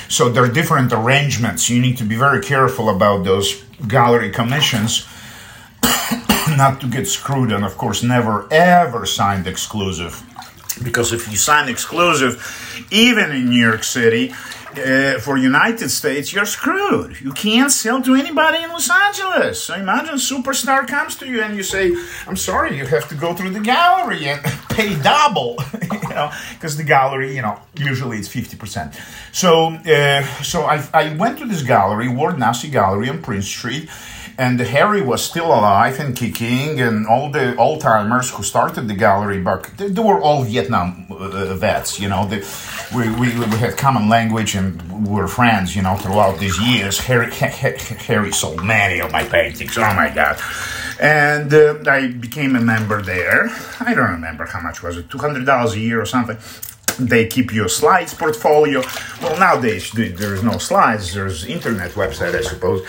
So 0.08 0.28
there 0.28 0.44
are 0.44 0.52
different 0.52 0.92
arrangements. 0.92 1.70
You 1.70 1.80
need 1.80 1.96
to 1.98 2.04
be 2.04 2.16
very 2.16 2.42
careful 2.42 2.90
about 2.90 3.25
those 3.25 3.64
gallery 3.88 4.30
commissions. 4.30 5.06
not 6.56 6.80
to 6.80 6.87
get 6.87 7.06
screwed, 7.06 7.52
and 7.52 7.64
of 7.64 7.76
course, 7.76 8.02
never 8.02 8.46
ever 8.50 9.06
signed 9.06 9.46
exclusive. 9.46 10.22
Because 10.82 11.12
if 11.12 11.30
you 11.30 11.37
sign 11.37 11.69
exclusive, 11.69 12.34
even 12.90 13.30
in 13.30 13.48
New 13.48 13.62
York 13.62 13.84
City, 13.84 14.34
uh, 14.79 15.19
for 15.21 15.37
United 15.37 15.88
States, 15.91 16.32
you're 16.32 16.47
screwed. 16.47 17.21
You 17.21 17.33
can't 17.33 17.71
sell 17.71 18.02
to 18.02 18.14
anybody 18.14 18.62
in 18.62 18.71
Los 18.71 18.90
Angeles. 18.90 19.62
So 19.64 19.75
imagine 19.75 20.16
superstar 20.16 20.87
comes 20.87 21.16
to 21.16 21.26
you 21.26 21.43
and 21.43 21.57
you 21.57 21.62
say, 21.62 21.95
"I'm 22.26 22.37
sorry, 22.37 22.76
you 22.76 22.87
have 22.87 23.09
to 23.09 23.14
go 23.14 23.35
through 23.35 23.50
the 23.50 23.61
gallery 23.61 24.28
and 24.28 24.40
pay 24.71 24.95
double," 25.02 25.57
you 25.83 26.09
know, 26.09 26.31
because 26.54 26.76
the 26.76 26.85
gallery, 26.85 27.35
you 27.37 27.43
know, 27.43 27.59
usually 27.76 28.19
it's 28.19 28.28
fifty 28.28 28.57
percent. 28.57 28.95
So, 29.33 29.75
uh, 29.75 30.23
so 30.43 30.62
I, 30.62 30.76
I 30.93 31.14
went 31.14 31.38
to 31.38 31.47
this 31.47 31.62
gallery, 31.62 32.09
Ward 32.09 32.38
Nasse 32.38 32.66
Gallery 32.66 33.09
on 33.09 33.23
Prince 33.23 33.49
Street 33.49 33.88
and 34.38 34.59
Harry 34.59 35.00
was 35.00 35.23
still 35.23 35.47
alive 35.47 36.00
and 36.00 36.16
kicking, 36.16 36.81
and 36.81 37.07
all 37.07 37.31
the 37.31 37.54
old 37.57 37.81
timers 37.81 38.31
who 38.31 38.43
started 38.43 38.88
the 38.88 38.95
gallery 38.95 39.40
back, 39.40 39.76
they, 39.76 39.88
they 39.88 40.02
were 40.02 40.21
all 40.21 40.43
Vietnam 40.43 41.07
uh, 41.11 41.54
vets, 41.54 42.00
you 42.00 42.09
know. 42.09 42.26
We, 42.94 43.08
we, 43.10 43.28
we 43.38 43.56
had 43.56 43.76
common 43.76 44.08
language 44.08 44.54
and 44.54 45.06
we 45.06 45.14
were 45.14 45.28
friends, 45.28 45.74
you 45.74 45.82
know, 45.82 45.96
throughout 45.96 46.38
these 46.38 46.58
years. 46.60 46.98
Harry, 46.98 47.30
Harry 47.32 48.32
sold 48.32 48.64
many 48.64 49.00
of 49.00 49.10
my 49.10 49.24
paintings, 49.24 49.76
oh 49.76 49.94
my 49.94 50.10
god. 50.14 50.40
And 51.00 51.52
uh, 51.52 51.78
I 51.86 52.08
became 52.08 52.54
a 52.56 52.60
member 52.60 53.02
there. 53.02 53.48
I 53.80 53.94
don't 53.94 54.10
remember 54.10 54.44
how 54.44 54.60
much 54.60 54.82
was 54.82 54.96
it, 54.96 55.08
$200 55.08 55.72
a 55.72 55.78
year 55.78 56.00
or 56.00 56.06
something 56.06 56.38
they 56.96 57.26
keep 57.26 57.52
your 57.52 57.68
slides 57.68 58.14
portfolio. 58.14 58.80
Well, 59.20 59.36
nowadays 59.36 59.90
there 59.90 60.34
is 60.34 60.44
no 60.44 60.58
slides. 60.58 61.12
There's 61.12 61.44
internet 61.44 61.90
website, 61.92 62.36
I 62.36 62.42
suppose 62.42 62.86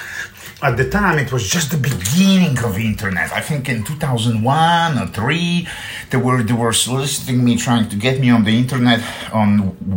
at 0.65 0.77
the 0.77 0.89
time 0.89 1.19
it 1.19 1.31
was 1.31 1.48
just 1.48 1.69
the 1.69 1.77
beginning 1.77 2.57
of 2.63 2.77
internet. 2.79 3.31
I 3.31 3.39
think 3.39 3.69
in 3.69 3.84
2001 3.84 4.98
or 4.98 5.07
3 5.07 5.67
they 6.10 6.17
were 6.17 6.41
they 6.41 6.53
were 6.53 6.74
soliciting 6.74 7.45
me 7.45 7.55
trying 7.55 7.88
to 7.89 7.95
get 7.95 8.19
me 8.19 8.29
on 8.31 8.43
the 8.43 8.57
internet 8.57 9.00
on 9.31 9.50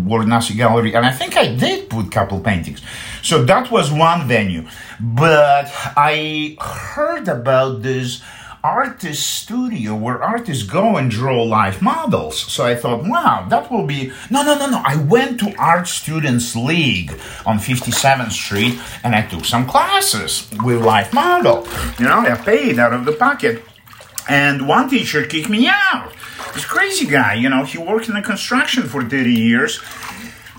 Ward 0.06 0.28
Nasse 0.28 0.50
gallery 0.50 0.92
and 0.94 1.04
i 1.06 1.12
think 1.18 1.37
i 1.37 1.46
did 1.64 1.88
put 1.88 2.12
couple 2.12 2.38
paintings. 2.40 2.80
So 3.22 3.44
that 3.50 3.70
was 3.70 3.87
one 3.90 4.28
venue. 4.28 4.64
But 5.00 5.66
i 5.96 6.56
heard 6.60 7.26
about 7.28 7.82
this 7.82 8.20
artist 8.62 9.26
studio 9.42 9.94
where 9.94 10.22
artists 10.22 10.64
go 10.64 10.96
and 10.96 11.10
draw 11.10 11.42
life 11.42 11.80
models. 11.80 12.40
So 12.40 12.64
I 12.64 12.74
thought, 12.74 13.04
wow, 13.04 13.46
that 13.48 13.70
will 13.70 13.86
be. 13.86 14.12
No, 14.30 14.42
no, 14.42 14.58
no, 14.58 14.68
no. 14.68 14.82
I 14.84 14.96
went 14.96 15.40
to 15.40 15.54
Art 15.56 15.88
Students 15.88 16.56
League 16.56 17.12
on 17.46 17.58
57th 17.58 18.32
Street 18.32 18.80
and 19.04 19.14
I 19.14 19.22
took 19.22 19.44
some 19.44 19.66
classes 19.66 20.48
with 20.64 20.82
life 20.82 21.12
model. 21.12 21.66
You 21.98 22.06
know, 22.06 22.20
I 22.20 22.36
paid 22.36 22.78
out 22.78 22.92
of 22.92 23.04
the 23.04 23.12
pocket. 23.12 23.64
And 24.28 24.68
one 24.68 24.90
teacher 24.90 25.24
kicked 25.24 25.48
me 25.48 25.68
out. 25.68 26.12
This 26.52 26.64
crazy 26.64 27.06
guy, 27.06 27.34
you 27.34 27.48
know, 27.48 27.64
he 27.64 27.78
worked 27.78 28.08
in 28.08 28.14
the 28.14 28.22
construction 28.22 28.82
for 28.82 29.02
30 29.02 29.32
years 29.32 29.80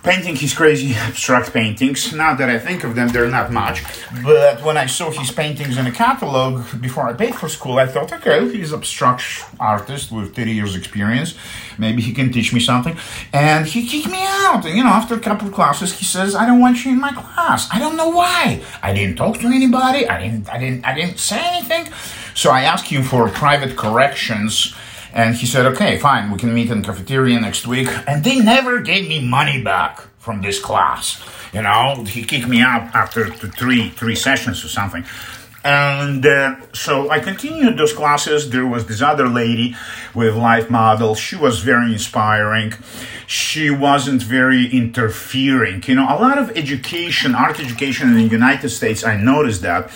painting 0.10 0.36
his 0.36 0.56
crazy 0.56 0.96
abstract 0.96 1.54
paintings. 1.54 2.12
Now 2.14 2.34
that 2.34 2.50
I 2.50 2.58
think 2.58 2.84
of 2.84 2.96
them, 2.96 3.10
they're 3.10 3.30
not 3.30 3.52
much. 3.52 3.84
But 4.24 4.64
when 4.64 4.76
I 4.76 4.88
saw 4.88 5.12
his 5.12 5.30
paintings 5.30 5.78
in 5.78 5.86
a 5.86 5.92
catalog 5.92 6.52
before 6.82 7.06
I 7.08 7.14
paid 7.14 7.36
for 7.36 7.48
school, 7.48 7.78
I 7.78 7.86
thought, 7.86 8.12
okay, 8.14 8.40
he's 8.52 8.72
an 8.72 8.80
abstract 8.80 9.24
artist 9.60 10.12
with 10.12 10.36
30 10.36 10.52
years 10.52 10.76
experience. 10.76 11.36
Maybe 11.78 12.02
he 12.02 12.12
can 12.12 12.32
teach 12.32 12.52
me 12.52 12.60
something. 12.60 12.98
And 13.34 13.68
he 13.68 13.88
kicked 13.88 14.10
me 14.10 14.24
out. 14.26 14.66
You 14.66 14.84
know, 14.84 14.96
after 15.02 15.14
a 15.14 15.20
couple 15.20 15.48
of 15.48 15.54
classes, 15.54 15.94
he 16.00 16.06
says, 16.06 16.34
I 16.34 16.48
don't 16.48 16.60
want 16.60 16.84
you 16.84 16.92
in 16.92 17.00
my 17.00 17.12
class. 17.12 17.70
I 17.72 17.78
don't 17.78 17.96
know 17.96 18.10
why. 18.10 18.64
I 18.82 18.94
didn't 18.96 19.16
talk 19.18 19.38
to 19.42 19.48
anybody. 19.48 20.10
I 20.10 20.18
didn't, 20.24 20.50
I 20.50 20.58
didn't, 20.58 20.86
I 20.86 20.96
didn't 20.96 21.20
say 21.20 21.40
anything. 21.54 21.94
So 22.34 22.50
I 22.50 22.62
asked 22.62 22.88
him 22.88 23.04
for 23.04 23.30
private 23.30 23.78
corrections 23.78 24.74
and 25.14 25.36
he 25.36 25.46
said, 25.46 25.66
okay, 25.68 25.98
fine, 25.98 26.32
we 26.32 26.38
can 26.38 26.54
meet 26.54 26.70
in 26.70 26.82
the 26.82 26.88
cafeteria 26.88 27.40
next 27.40 27.66
week. 27.66 27.88
And 28.08 28.24
they 28.24 28.40
never 28.40 28.82
gave 28.82 29.08
me 29.08 29.26
money 29.26 29.62
back 29.64 30.02
from 30.18 30.42
this 30.42 30.60
class. 30.60 31.22
You 31.54 31.64
know, 31.64 32.04
he 32.04 32.24
kicked 32.24 32.48
me 32.48 32.62
out 32.62 32.94
after 32.94 33.30
three, 33.30 33.90
three 33.90 34.16
sessions 34.16 34.64
or 34.64 34.68
something. 34.68 35.04
And 35.64 36.26
uh, 36.26 36.56
so 36.74 37.10
I 37.10 37.20
continued 37.20 37.78
those 37.78 37.92
classes. 37.92 38.50
There 38.50 38.66
was 38.66 38.86
this 38.86 39.02
other 39.02 39.28
lady 39.28 39.76
with 40.16 40.36
life 40.36 40.70
model. 40.70 41.16
She 41.16 41.36
was 41.36 41.60
very 41.60 41.92
inspiring. 41.92 42.74
She 43.28 43.70
wasn't 43.70 44.24
very 44.24 44.68
interfering. 44.68 45.84
You 45.86 45.96
know, 45.96 46.06
a 46.06 46.16
lot 46.20 46.38
of 46.38 46.56
education, 46.56 47.36
art 47.36 47.60
education 47.60 48.10
in 48.10 48.16
the 48.16 48.24
United 48.24 48.70
States, 48.70 49.04
I 49.04 49.18
noticed 49.18 49.62
that 49.64 49.92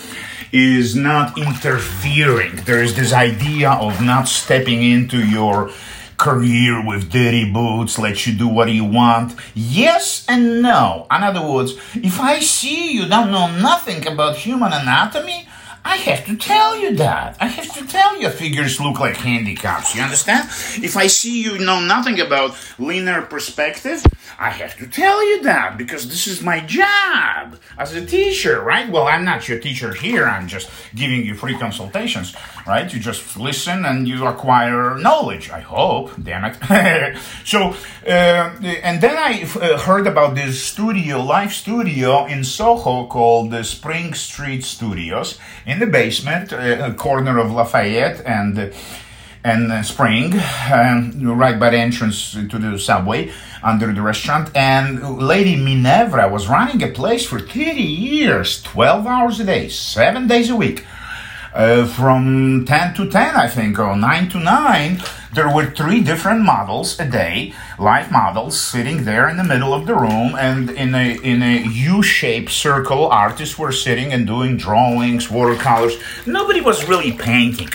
is 0.52 0.94
not 0.94 1.36
interfering. 1.38 2.56
There 2.64 2.82
is 2.82 2.94
this 2.94 3.12
idea 3.12 3.70
of 3.70 4.00
not 4.00 4.28
stepping 4.28 4.82
into 4.82 5.18
your 5.18 5.70
career 6.16 6.84
with 6.84 7.10
dirty 7.10 7.50
boots, 7.50 7.98
let 7.98 8.26
you 8.26 8.32
do 8.34 8.48
what 8.48 8.70
you 8.70 8.84
want. 8.84 9.34
Yes 9.54 10.24
and 10.28 10.62
no. 10.62 11.06
In 11.10 11.22
other 11.22 11.46
words, 11.46 11.72
if 11.94 12.20
I 12.20 12.40
see 12.40 12.92
you 12.92 13.08
don't 13.08 13.30
know 13.30 13.48
nothing 13.60 14.06
about 14.06 14.36
human 14.36 14.72
anatomy, 14.72 15.48
I 15.86 15.96
have 15.96 16.24
to 16.26 16.36
tell 16.36 16.78
you 16.78 16.96
that. 16.96 17.36
I 17.40 17.46
have 17.46 17.72
to 17.74 17.86
tell 17.86 18.18
you 18.18 18.30
figures 18.30 18.80
look 18.80 19.00
like 19.00 19.16
handicaps. 19.16 19.94
You 19.94 20.00
understand? 20.00 20.48
If 20.82 20.96
I 20.96 21.08
see 21.08 21.42
you 21.42 21.58
know 21.58 21.78
nothing 21.80 22.20
about 22.20 22.56
linear 22.78 23.20
perspective, 23.22 24.02
I 24.38 24.48
have 24.48 24.76
to 24.78 24.86
tell 24.86 25.22
you 25.28 25.42
that 25.42 25.76
because 25.76 26.08
this 26.08 26.26
is 26.26 26.40
my 26.40 26.60
job 26.60 27.58
as 27.76 27.94
a 27.94 28.04
teacher, 28.04 28.62
right? 28.62 28.90
Well, 28.90 29.06
I'm 29.06 29.24
not 29.24 29.46
your 29.46 29.58
teacher 29.58 29.92
here. 29.92 30.24
I'm 30.24 30.48
just 30.48 30.70
giving 30.94 31.22
you 31.24 31.34
free 31.34 31.58
consultations, 31.58 32.34
right? 32.66 32.92
You 32.92 32.98
just 32.98 33.36
listen 33.36 33.84
and 33.84 34.08
you 34.08 34.26
acquire 34.26 34.96
knowledge. 34.98 35.50
I 35.50 35.60
hope. 35.60 36.12
Damn 36.22 36.44
it. 36.46 37.18
so, 37.44 37.74
uh, 38.06 38.56
and 38.82 39.00
then 39.02 39.16
I 39.16 39.42
uh, 39.42 39.78
heard 39.78 40.06
about 40.06 40.34
this 40.34 40.62
studio, 40.62 41.22
live 41.22 41.52
studio 41.52 42.24
in 42.24 42.42
Soho 42.42 43.06
called 43.06 43.50
the 43.50 43.62
Spring 43.62 44.14
Street 44.14 44.64
Studios 44.64 45.38
the 45.78 45.86
basement, 45.86 46.52
uh, 46.52 46.92
corner 46.94 47.38
of 47.38 47.50
Lafayette 47.50 48.22
and 48.26 48.72
and 49.44 49.84
Spring, 49.84 50.32
um, 50.72 51.20
right 51.36 51.60
by 51.60 51.68
the 51.68 51.76
entrance 51.76 52.32
to 52.32 52.58
the 52.58 52.78
subway 52.78 53.30
under 53.62 53.92
the 53.92 54.00
restaurant. 54.00 54.50
And 54.56 55.18
Lady 55.18 55.54
Minerva 55.56 56.28
was 56.28 56.48
running 56.48 56.82
a 56.82 56.88
place 56.88 57.26
for 57.26 57.38
30 57.38 57.82
years, 57.82 58.62
12 58.62 59.06
hours 59.06 59.40
a 59.40 59.44
day, 59.44 59.68
seven 59.68 60.26
days 60.26 60.48
a 60.48 60.56
week. 60.56 60.86
Uh, 61.52 61.86
from 61.86 62.64
10 62.64 62.94
to 62.94 63.08
10, 63.08 63.36
I 63.36 63.46
think, 63.46 63.78
or 63.78 63.94
9 63.94 64.28
to 64.30 64.40
9, 64.40 65.00
there 65.34 65.52
were 65.52 65.66
three 65.66 66.02
different 66.02 66.42
models 66.42 66.98
a 67.00 67.08
day, 67.08 67.52
live 67.78 68.10
models, 68.10 68.60
sitting 68.60 69.04
there 69.04 69.28
in 69.28 69.36
the 69.36 69.44
middle 69.44 69.74
of 69.74 69.86
the 69.86 69.94
room, 69.94 70.34
and 70.38 70.70
in 70.70 70.94
a 70.94 71.18
in 71.22 71.42
a 71.42 71.66
U-shaped 71.66 72.50
circle, 72.50 73.08
artists 73.08 73.58
were 73.58 73.72
sitting 73.72 74.12
and 74.12 74.26
doing 74.26 74.56
drawings, 74.56 75.30
watercolors. 75.30 75.98
Nobody 76.26 76.60
was 76.60 76.88
really 76.88 77.12
painting, 77.12 77.70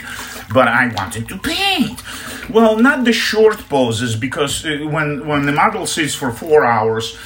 but 0.53 0.67
I 0.67 0.87
wanted 0.87 1.27
to 1.29 1.37
paint. 1.37 2.01
Well, 2.49 2.79
not 2.79 3.03
the 3.03 3.13
short 3.13 3.57
poses, 3.69 4.15
because 4.15 4.65
uh, 4.65 4.87
when 4.89 5.27
when 5.27 5.45
the 5.45 5.51
model 5.51 5.85
sits 5.85 6.15
for 6.15 6.31
four 6.31 6.65
hours 6.65 7.17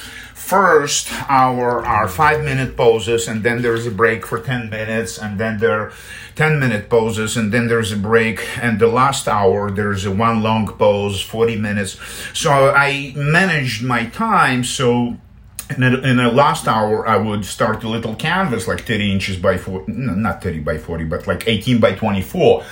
first 0.44 1.08
hour 1.30 1.84
are 1.86 2.06
five 2.06 2.44
minute 2.44 2.76
poses 2.76 3.26
and 3.28 3.42
then 3.42 3.62
there's 3.62 3.86
a 3.86 3.90
break 3.90 4.26
for 4.26 4.38
10 4.38 4.68
minutes 4.68 5.16
and 5.16 5.40
then 5.40 5.58
there 5.58 5.90
10 6.36 6.58
minute 6.58 6.88
poses 6.88 7.36
and 7.36 7.52
then 7.52 7.68
there's 7.68 7.92
a 7.92 7.96
break 7.96 8.46
and 8.58 8.78
the 8.78 8.86
last 8.86 9.28
hour 9.28 9.70
there's 9.70 10.04
a 10.04 10.10
one 10.10 10.42
long 10.42 10.66
pose 10.66 11.20
40 11.22 11.56
minutes. 11.56 11.98
So 12.32 12.50
i 12.74 13.12
managed 13.16 13.82
my 13.82 14.06
time 14.06 14.64
so 14.64 15.16
in 15.70 15.80
the, 15.80 16.02
in 16.02 16.16
the 16.18 16.30
last 16.30 16.68
hour 16.68 17.06
i 17.08 17.16
would 17.16 17.44
start 17.44 17.82
a 17.84 17.88
little 17.88 18.14
canvas 18.14 18.68
like 18.68 18.84
30 18.84 19.12
inches 19.12 19.36
by 19.36 19.56
40 19.56 19.92
no, 19.92 20.14
not 20.14 20.42
30 20.42 20.60
by 20.60 20.76
40 20.76 21.04
but 21.04 21.26
like 21.26 21.48
18 21.48 21.80
by 21.80 21.92
24 21.94 22.64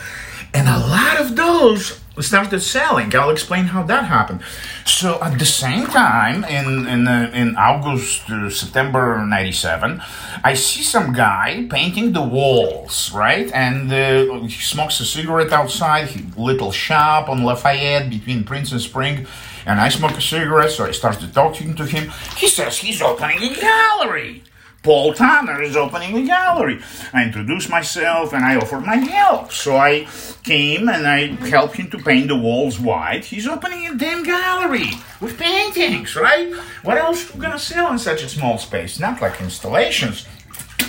and 0.53 0.69
a 0.69 0.79
lot 0.79 1.21
of 1.21 1.35
those 1.35 2.02
started 2.21 2.61
selling. 2.61 3.15
I'll 3.15 3.31
explain 3.31 3.65
how 3.67 3.83
that 3.85 4.05
happened. 4.05 4.41
So 4.85 5.23
at 5.23 5.39
the 5.39 5.47
same 5.47 5.87
time, 5.87 6.45
in 6.45 6.87
in 6.87 7.09
uh, 7.09 7.31
in 7.33 7.57
August, 7.57 8.29
uh, 8.31 8.51
September 8.51 9.25
'97, 9.25 10.03
I 10.45 10.55
see 10.55 10.83
some 10.83 11.13
guy 11.13 11.67
painting 11.71 12.13
the 12.13 12.23
walls, 12.23 13.13
right? 13.13 13.51
And 13.53 13.91
uh, 13.93 14.41
he 14.43 14.61
smokes 14.63 15.01
a 15.01 15.05
cigarette 15.05 15.53
outside. 15.53 16.09
He, 16.09 16.27
little 16.37 16.73
shop 16.73 17.29
on 17.29 17.45
Lafayette 17.45 18.11
between 18.11 18.45
Prince 18.45 18.73
and 18.73 18.81
Spring. 18.81 19.27
And 19.65 19.81
I 19.81 19.89
smoke 19.91 20.19
a 20.19 20.21
cigarette, 20.21 20.73
so 20.73 20.85
I 20.85 20.91
started 20.91 21.33
talking 21.33 21.75
to 21.77 21.87
him. 21.87 22.11
He 22.37 22.49
says 22.49 22.79
he's 22.79 23.01
opening 23.01 23.39
a 23.39 23.55
gallery. 23.61 24.43
Paul 24.83 25.15
Tanner 25.15 25.63
is 25.63 25.77
opening 25.77 26.17
a 26.17 26.27
gallery. 26.27 26.81
I 27.13 27.25
introduced 27.25 27.71
myself 27.71 28.33
and 28.33 28.45
I 28.45 28.57
offered 28.57 28.81
my 28.81 28.97
help. 28.97 29.53
So 29.53 29.77
I 29.77 30.09
came 30.43 30.89
and 30.89 31.07
I 31.07 31.27
helped 31.49 31.77
him 31.77 31.89
to 31.91 31.99
paint 31.99 32.27
the 32.29 32.37
walls 32.37 32.81
white. 32.81 33.25
He's 33.25 33.47
opening 33.47 33.87
a 33.87 33.95
damn 33.95 34.25
gallery 34.25 34.91
with 35.21 35.39
paintings, 35.39 36.17
right? 36.17 36.53
What 36.83 36.99
else 36.99 37.31
are 37.31 37.35
you 37.35 37.41
gonna 37.41 37.61
sell 37.61 37.93
in 37.93 37.99
such 37.99 38.25
a 38.25 38.29
small 38.29 38.59
space? 38.59 38.99
Not 38.99 39.23
like 39.23 39.41
installations. 39.41 40.27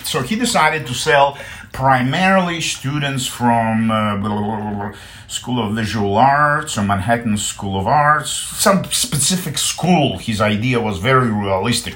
So 0.04 0.22
he 0.22 0.36
decided 0.36 0.88
to 0.88 0.94
sell 0.94 1.38
primarily 1.72 2.62
students 2.62 3.28
from 3.28 3.92
uh, 3.92 4.92
School 5.28 5.68
of 5.68 5.76
Visual 5.76 6.18
Arts 6.18 6.78
or 6.78 6.84
Manhattan 6.84 7.38
School 7.38 7.80
of 7.80 7.88
Arts, 7.88 8.32
some 8.32 8.84
specific 8.86 9.58
school. 9.58 10.18
His 10.18 10.42
idea 10.42 10.80
was 10.80 10.98
very 10.98 11.32
realistic. 11.32 11.96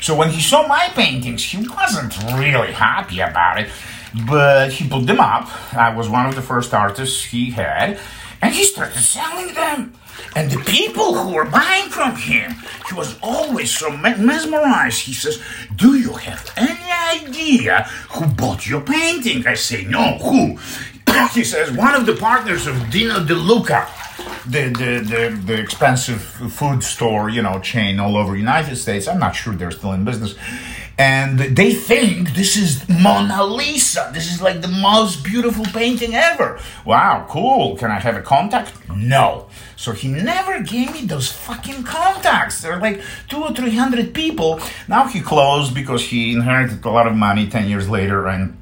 So 0.00 0.14
when 0.14 0.30
he 0.30 0.40
saw 0.40 0.66
my 0.66 0.88
paintings, 0.94 1.42
he 1.44 1.66
wasn't 1.66 2.16
really 2.38 2.72
happy 2.72 3.20
about 3.20 3.60
it, 3.60 3.68
but 4.26 4.72
he 4.72 4.88
put 4.88 5.06
them 5.06 5.20
up. 5.20 5.48
I 5.74 5.94
was 5.94 6.08
one 6.08 6.26
of 6.26 6.34
the 6.34 6.42
first 6.42 6.72
artists 6.72 7.24
he 7.24 7.50
had, 7.50 7.98
and 8.40 8.54
he 8.54 8.64
started 8.64 9.00
selling 9.00 9.54
them. 9.54 9.94
And 10.34 10.50
the 10.50 10.58
people 10.64 11.14
who 11.14 11.34
were 11.34 11.44
buying 11.44 11.90
from 11.90 12.16
him, 12.16 12.54
he 12.88 12.94
was 12.94 13.18
always 13.22 13.70
so 13.70 13.96
mesmerized. 13.96 15.00
He 15.00 15.12
says, 15.12 15.40
Do 15.76 15.96
you 15.96 16.14
have 16.14 16.52
any 16.56 17.24
idea 17.24 17.84
who 18.10 18.26
bought 18.26 18.68
your 18.68 18.80
painting? 18.80 19.46
I 19.46 19.54
say, 19.54 19.84
No, 19.84 20.18
who? 20.18 20.58
he 21.34 21.44
says, 21.44 21.72
One 21.72 21.94
of 21.94 22.06
the 22.06 22.16
partners 22.16 22.66
of 22.66 22.90
Dean 22.90 23.10
& 23.10 23.10
DeLuca 23.10 23.88
the, 24.48 24.68
the, 24.68 25.00
the, 25.00 25.42
the, 25.44 25.60
expensive 25.60 26.20
food 26.22 26.82
store, 26.82 27.28
you 27.28 27.42
know, 27.42 27.60
chain 27.60 28.00
all 28.00 28.16
over 28.16 28.36
United 28.36 28.76
States. 28.76 29.06
I'm 29.06 29.18
not 29.18 29.32
sure 29.32 29.54
they're 29.54 29.70
still 29.70 29.92
in 29.92 30.04
business. 30.04 30.34
And 30.98 31.38
they 31.38 31.74
think 31.74 32.34
this 32.34 32.56
is 32.56 32.88
Mona 32.88 33.44
Lisa. 33.44 34.10
This 34.12 34.32
is 34.34 34.42
like 34.42 34.62
the 34.62 34.68
most 34.68 35.22
beautiful 35.22 35.64
painting 35.66 36.14
ever. 36.14 36.58
Wow, 36.84 37.24
cool. 37.28 37.76
Can 37.76 37.92
I 37.92 38.00
have 38.00 38.16
a 38.16 38.22
contact? 38.22 38.72
No. 38.90 39.48
So 39.76 39.92
he 39.92 40.08
never 40.08 40.60
gave 40.60 40.92
me 40.92 41.02
those 41.02 41.30
fucking 41.30 41.84
contacts. 41.84 42.62
There 42.62 42.72
are 42.72 42.80
like 42.80 43.00
two 43.28 43.44
or 43.44 43.52
three 43.52 43.76
hundred 43.76 44.12
people. 44.12 44.60
Now 44.88 45.06
he 45.06 45.20
closed 45.20 45.72
because 45.72 46.02
he 46.02 46.32
inherited 46.32 46.84
a 46.84 46.90
lot 46.90 47.06
of 47.06 47.14
money 47.14 47.48
10 47.48 47.68
years 47.68 47.88
later 47.88 48.26
and 48.26 48.58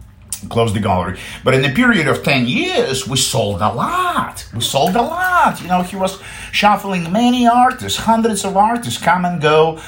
closed 0.48 0.74
the 0.74 0.80
gallery. 0.80 1.18
But 1.44 1.54
in 1.54 1.64
a 1.64 1.72
period 1.74 2.08
of 2.08 2.22
10 2.22 2.46
years, 2.46 3.06
we 3.06 3.16
sold 3.16 3.60
a 3.60 3.72
lot. 3.72 4.46
We 4.54 4.60
sold 4.60 4.96
a 4.96 5.02
lot. 5.02 5.60
You 5.60 5.68
know, 5.68 5.82
he 5.82 5.96
was 5.96 6.20
shuffling 6.52 7.12
many 7.12 7.46
artists, 7.46 7.98
hundreds 7.98 8.44
of 8.44 8.56
artists 8.56 9.02
come 9.02 9.24
and 9.24 9.40
go. 9.40 9.80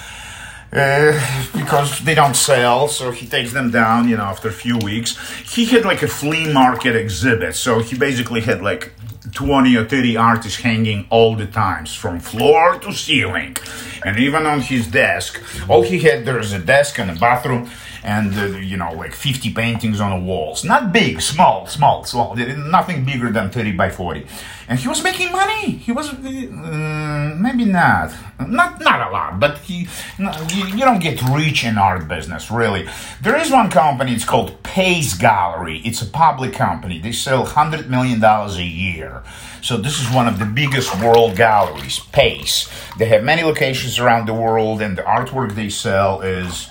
uh, 0.70 1.48
because 1.56 2.00
they 2.00 2.14
don't 2.14 2.36
sell, 2.36 2.88
so 2.88 3.10
he 3.10 3.26
takes 3.26 3.52
them 3.54 3.70
down, 3.70 4.06
you 4.06 4.16
know, 4.18 4.24
after 4.24 4.48
a 4.48 4.52
few 4.52 4.76
weeks. 4.76 5.16
He 5.40 5.64
had 5.64 5.84
like 5.86 6.02
a 6.02 6.08
flea 6.08 6.52
market 6.52 6.94
exhibit, 6.94 7.54
so 7.54 7.78
he 7.80 7.96
basically 7.96 8.42
had 8.42 8.60
like 8.60 8.92
20 9.32 9.76
or 9.76 9.85
30 9.85 10.16
artists 10.16 10.61
hanging 10.61 11.06
all 11.11 11.35
the 11.37 11.47
times 11.47 11.94
from 11.94 12.20
floor 12.20 12.78
to 12.78 12.92
ceiling. 12.92 13.56
And 14.04 14.18
even 14.18 14.47
on 14.47 14.61
his 14.61 14.87
desk 14.88 15.42
all 15.68 15.82
he 15.82 15.99
had 16.00 16.25
there 16.25 16.38
is 16.38 16.52
a 16.52 16.58
desk 16.58 16.99
and 16.99 17.11
a 17.11 17.14
bathroom 17.14 17.68
and 18.04 18.32
uh, 18.38 18.47
you 18.58 18.76
know 18.76 18.92
like 18.92 19.14
50 19.14 19.52
paintings 19.52 20.00
on 20.00 20.11
the 20.18 20.25
walls. 20.25 20.64
Not 20.64 20.92
big 20.92 21.20
small 21.20 21.66
small 21.66 22.04
small. 22.04 22.37
Nothing 22.37 23.04
bigger 23.04 23.30
than 23.30 23.50
30 23.50 23.73
by 23.73 23.90
40 23.90 24.26
and 24.68 24.78
he 24.78 24.87
was 24.87 25.02
making 25.02 25.32
money. 25.32 25.73
He 25.73 25.92
was 25.92 26.12
uh, 26.12 27.35
maybe 27.38 27.64
not 27.64 28.12
not 28.47 28.80
not 28.80 29.09
a 29.09 29.11
lot 29.11 29.40
but 29.40 29.59
he 29.59 29.88
you, 30.18 30.66
you 30.66 30.78
don't 30.78 31.00
get 31.00 31.21
rich 31.30 31.64
in 31.64 31.76
art 31.76 32.07
business 32.09 32.50
really. 32.50 32.88
There 33.23 33.37
is 33.37 33.50
one 33.50 33.71
company 33.71 34.14
it's 34.14 34.25
called 34.25 34.62
pace 34.62 35.14
gallery. 35.14 35.80
It's 35.85 36.02
a 36.02 36.07
public 36.07 36.52
company. 36.52 37.00
They 37.00 37.12
sell 37.12 37.42
100 37.42 37.90
million 37.90 38.21
dollars 38.21 38.57
a 38.57 38.64
year. 38.64 39.23
So 39.61 39.76
this 39.76 40.00
is 40.00 40.14
one 40.14 40.28
of 40.28 40.38
the 40.38 40.45
biggest 40.45 41.00
world 41.02 41.37
galleries 41.37 41.99
pace. 41.99 42.68
They 42.97 43.07
have 43.07 43.25
many 43.25 43.42
locations 43.42 43.99
around 43.99 44.26
the 44.26 44.35
world 44.35 44.80
and 44.80 44.97
the 44.97 45.02
artwork 45.02 45.54
they 45.54 45.68
sell 45.68 46.21
is 46.21 46.68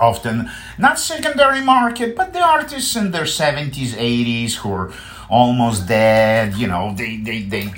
often 0.00 0.50
not 0.78 0.98
secondary 0.98 1.62
market, 1.62 2.16
but 2.16 2.32
the 2.32 2.40
artists 2.42 2.96
in 2.96 3.12
their 3.12 3.24
70s, 3.24 3.92
80s 3.92 4.54
who 4.56 4.72
are 4.72 4.92
almost 5.28 5.88
dead, 5.88 6.54
you 6.54 6.66
know, 6.66 6.94
they, 6.96 7.16
they, 7.16 7.42
they. 7.42 7.72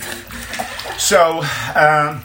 So, 0.99 1.41
uh, 1.75 2.21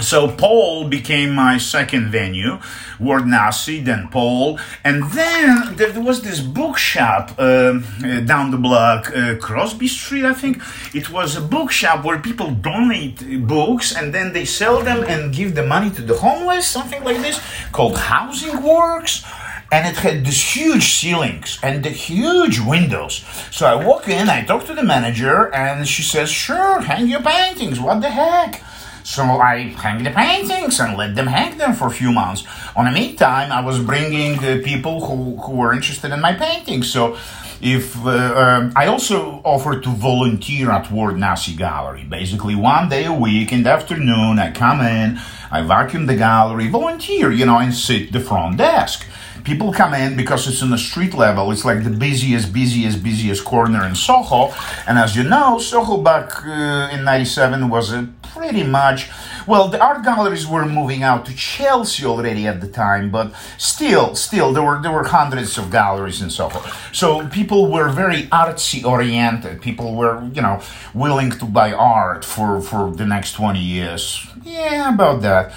so 0.00 0.28
Paul 0.28 0.88
became 0.88 1.34
my 1.34 1.56
second 1.58 2.10
venue, 2.10 2.58
Ward 3.00 3.26
Nasse, 3.26 3.82
then 3.82 4.08
Paul, 4.08 4.58
and 4.84 5.04
then 5.12 5.76
there 5.76 6.00
was 6.00 6.22
this 6.22 6.40
bookshop 6.40 7.32
uh, 7.38 7.42
uh, 7.42 8.20
down 8.20 8.50
the 8.50 8.58
block, 8.58 9.10
uh, 9.16 9.36
Crosby 9.36 9.88
Street, 9.88 10.24
I 10.24 10.34
think. 10.34 10.62
It 10.94 11.10
was 11.10 11.36
a 11.36 11.40
bookshop 11.40 12.04
where 12.04 12.18
people 12.18 12.50
donate 12.50 13.46
books 13.46 13.94
and 13.96 14.12
then 14.12 14.32
they 14.32 14.44
sell 14.44 14.82
them 14.82 15.02
and 15.04 15.34
give 15.34 15.54
the 15.54 15.66
money 15.66 15.90
to 15.90 16.02
the 16.02 16.18
homeless, 16.18 16.66
something 16.66 17.02
like 17.02 17.18
this, 17.18 17.40
called 17.72 17.96
Housing 17.96 18.62
Works 18.62 19.24
and 19.72 19.86
it 19.86 19.96
had 19.96 20.24
these 20.24 20.42
huge 20.42 20.94
ceilings 20.94 21.58
and 21.62 21.84
the 21.84 21.90
huge 21.90 22.60
windows. 22.60 23.24
So 23.50 23.66
I 23.66 23.74
walk 23.74 24.08
in, 24.08 24.28
I 24.28 24.44
talk 24.44 24.64
to 24.66 24.74
the 24.74 24.82
manager, 24.82 25.52
and 25.52 25.86
she 25.88 26.02
says, 26.02 26.30
Sure, 26.30 26.80
hang 26.80 27.08
your 27.08 27.22
paintings, 27.22 27.80
what 27.80 28.00
the 28.00 28.10
heck? 28.10 28.62
So 29.06 29.22
I 29.22 29.68
hang 29.68 30.02
the 30.02 30.10
paintings 30.10 30.80
and 30.80 30.98
let 30.98 31.14
them 31.14 31.28
hang 31.28 31.56
them 31.58 31.74
for 31.74 31.86
a 31.86 31.92
few 31.92 32.10
months. 32.10 32.42
On 32.74 32.86
the 32.86 32.90
meantime, 32.90 33.52
I 33.52 33.64
was 33.64 33.78
bringing 33.78 34.36
uh, 34.40 34.60
people 34.64 35.06
who, 35.06 35.36
who 35.36 35.52
were 35.58 35.72
interested 35.72 36.10
in 36.10 36.20
my 36.20 36.32
paintings. 36.32 36.90
So 36.90 37.16
if 37.60 37.96
uh, 38.04 38.10
um, 38.10 38.72
I 38.74 38.88
also 38.88 39.40
offer 39.44 39.78
to 39.78 39.88
volunteer 39.90 40.72
at 40.72 40.90
Ward 40.90 41.18
Nasse 41.18 41.54
Gallery, 41.56 42.02
basically 42.02 42.56
one 42.56 42.88
day 42.88 43.04
a 43.04 43.12
week 43.12 43.52
in 43.52 43.62
the 43.62 43.70
afternoon, 43.70 44.40
I 44.40 44.50
come 44.50 44.80
in, 44.80 45.20
I 45.52 45.62
vacuum 45.62 46.06
the 46.06 46.16
gallery, 46.16 46.66
volunteer, 46.68 47.30
you 47.30 47.46
know, 47.46 47.58
and 47.58 47.72
sit 47.72 48.12
the 48.12 48.18
front 48.18 48.56
desk 48.56 49.06
people 49.46 49.72
come 49.72 49.94
in 49.94 50.16
because 50.16 50.48
it's 50.48 50.60
on 50.60 50.70
the 50.70 50.78
street 50.78 51.14
level. 51.14 51.52
It's 51.52 51.64
like 51.64 51.84
the 51.84 51.96
busiest, 52.08 52.52
busiest, 52.52 53.00
busiest 53.02 53.44
corner 53.44 53.86
in 53.86 53.94
Soho. 53.94 54.52
And 54.88 54.98
as 54.98 55.14
you 55.16 55.22
know, 55.22 55.60
Soho 55.60 55.98
back 56.02 56.44
uh, 56.44 56.90
in 56.92 57.04
97 57.04 57.68
was 57.70 57.92
a 57.92 58.08
pretty 58.22 58.64
much, 58.64 59.08
well, 59.46 59.68
the 59.68 59.80
art 59.80 60.02
galleries 60.02 60.46
were 60.48 60.66
moving 60.66 61.04
out 61.04 61.24
to 61.26 61.34
Chelsea 61.36 62.04
already 62.04 62.48
at 62.48 62.60
the 62.60 62.66
time, 62.66 63.10
but 63.12 63.32
still, 63.56 64.16
still, 64.16 64.52
there 64.52 64.64
were, 64.64 64.82
there 64.82 64.90
were 64.90 65.04
hundreds 65.04 65.56
of 65.56 65.70
galleries 65.70 66.20
in 66.20 66.28
Soho. 66.28 66.60
So 66.92 67.28
people 67.28 67.70
were 67.70 67.88
very 67.88 68.24
artsy 68.24 68.84
oriented. 68.84 69.62
People 69.62 69.94
were, 69.94 70.28
you 70.34 70.42
know, 70.42 70.60
willing 70.92 71.30
to 71.30 71.46
buy 71.46 71.72
art 71.72 72.24
for, 72.24 72.60
for 72.60 72.90
the 72.90 73.06
next 73.06 73.34
20 73.34 73.60
years. 73.60 74.26
Yeah, 74.42 74.92
about 74.92 75.22
that. 75.22 75.52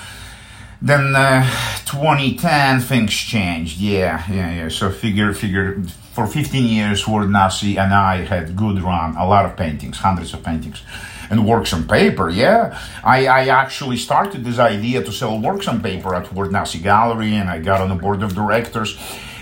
Then 0.81 1.13
uh, 1.13 1.43
2010 1.85 2.79
things 2.79 3.13
changed. 3.13 3.79
Yeah, 3.79 4.23
yeah, 4.31 4.53
yeah. 4.53 4.69
So 4.69 4.89
figure, 4.89 5.33
figure. 5.33 5.81
For 6.13 6.25
15 6.25 6.65
years, 6.65 7.07
Ward 7.07 7.29
Nasse 7.29 7.77
and 7.77 7.93
I 7.93 8.25
had 8.25 8.55
good 8.55 8.81
run. 8.81 9.15
A 9.15 9.25
lot 9.25 9.45
of 9.45 9.55
paintings, 9.55 9.97
hundreds 9.97 10.33
of 10.33 10.43
paintings, 10.43 10.81
and 11.29 11.45
works 11.45 11.71
on 11.73 11.87
paper. 11.87 12.29
Yeah, 12.29 12.77
I, 13.03 13.27
I 13.27 13.47
actually 13.47 13.97
started 13.97 14.43
this 14.43 14.59
idea 14.59 15.03
to 15.03 15.11
sell 15.11 15.39
works 15.39 15.67
on 15.67 15.81
paper 15.81 16.15
at 16.15 16.33
Ward 16.33 16.51
Nasse 16.51 16.75
Gallery, 16.75 17.35
and 17.35 17.49
I 17.49 17.59
got 17.59 17.79
on 17.79 17.89
the 17.89 17.95
board 17.95 18.23
of 18.23 18.33
directors. 18.33 18.97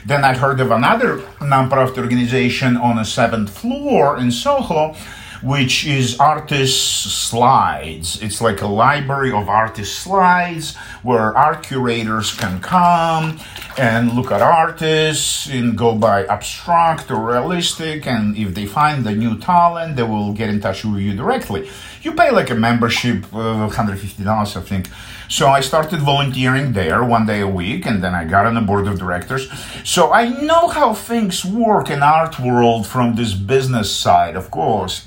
Then 0.05 0.23
I 0.23 0.35
heard 0.35 0.59
of 0.59 0.71
another 0.71 1.17
nonprofit 1.39 1.97
organization 1.97 2.77
on 2.77 2.97
a 2.97 3.05
seventh 3.05 3.49
floor 3.49 4.17
in 4.17 4.31
Soho 4.31 4.95
which 5.41 5.85
is 5.85 6.19
artist 6.19 7.27
slides. 7.29 8.21
It's 8.21 8.41
like 8.41 8.61
a 8.61 8.67
library 8.67 9.31
of 9.31 9.49
artist 9.49 9.99
slides 9.99 10.75
where 11.03 11.35
art 11.37 11.63
curators 11.63 12.33
can 12.33 12.59
come 12.59 13.39
and 13.77 14.13
look 14.13 14.31
at 14.31 14.41
artists 14.41 15.47
and 15.47 15.77
go 15.77 15.95
by 15.95 16.25
abstract 16.25 17.11
or 17.11 17.23
realistic. 17.23 18.07
And 18.07 18.35
if 18.35 18.55
they 18.55 18.65
find 18.65 19.03
the 19.03 19.13
new 19.13 19.37
talent, 19.37 19.95
they 19.95 20.03
will 20.03 20.33
get 20.33 20.49
in 20.49 20.59
touch 20.59 20.83
with 20.83 21.01
you 21.01 21.15
directly. 21.15 21.69
You 22.01 22.13
pay 22.13 22.31
like 22.31 22.49
a 22.49 22.55
membership 22.55 23.25
of 23.25 23.73
$150, 23.73 24.57
I 24.57 24.61
think. 24.61 24.89
So 25.29 25.49
I 25.49 25.59
started 25.59 25.99
volunteering 25.99 26.71
there 26.71 27.03
one 27.03 27.25
day 27.25 27.41
a 27.41 27.47
week, 27.47 27.85
and 27.85 28.01
then 28.01 28.15
I 28.15 28.23
got 28.23 28.45
on 28.45 28.55
the 28.55 28.61
board 28.61 28.87
of 28.87 28.97
directors. 28.97 29.51
So 29.83 30.13
I 30.13 30.29
know 30.29 30.69
how 30.69 30.93
things 30.93 31.43
work 31.43 31.89
in 31.89 32.01
art 32.01 32.39
world 32.39 32.87
from 32.87 33.15
this 33.15 33.33
business 33.33 33.93
side, 33.93 34.37
of 34.37 34.49
course. 34.49 35.06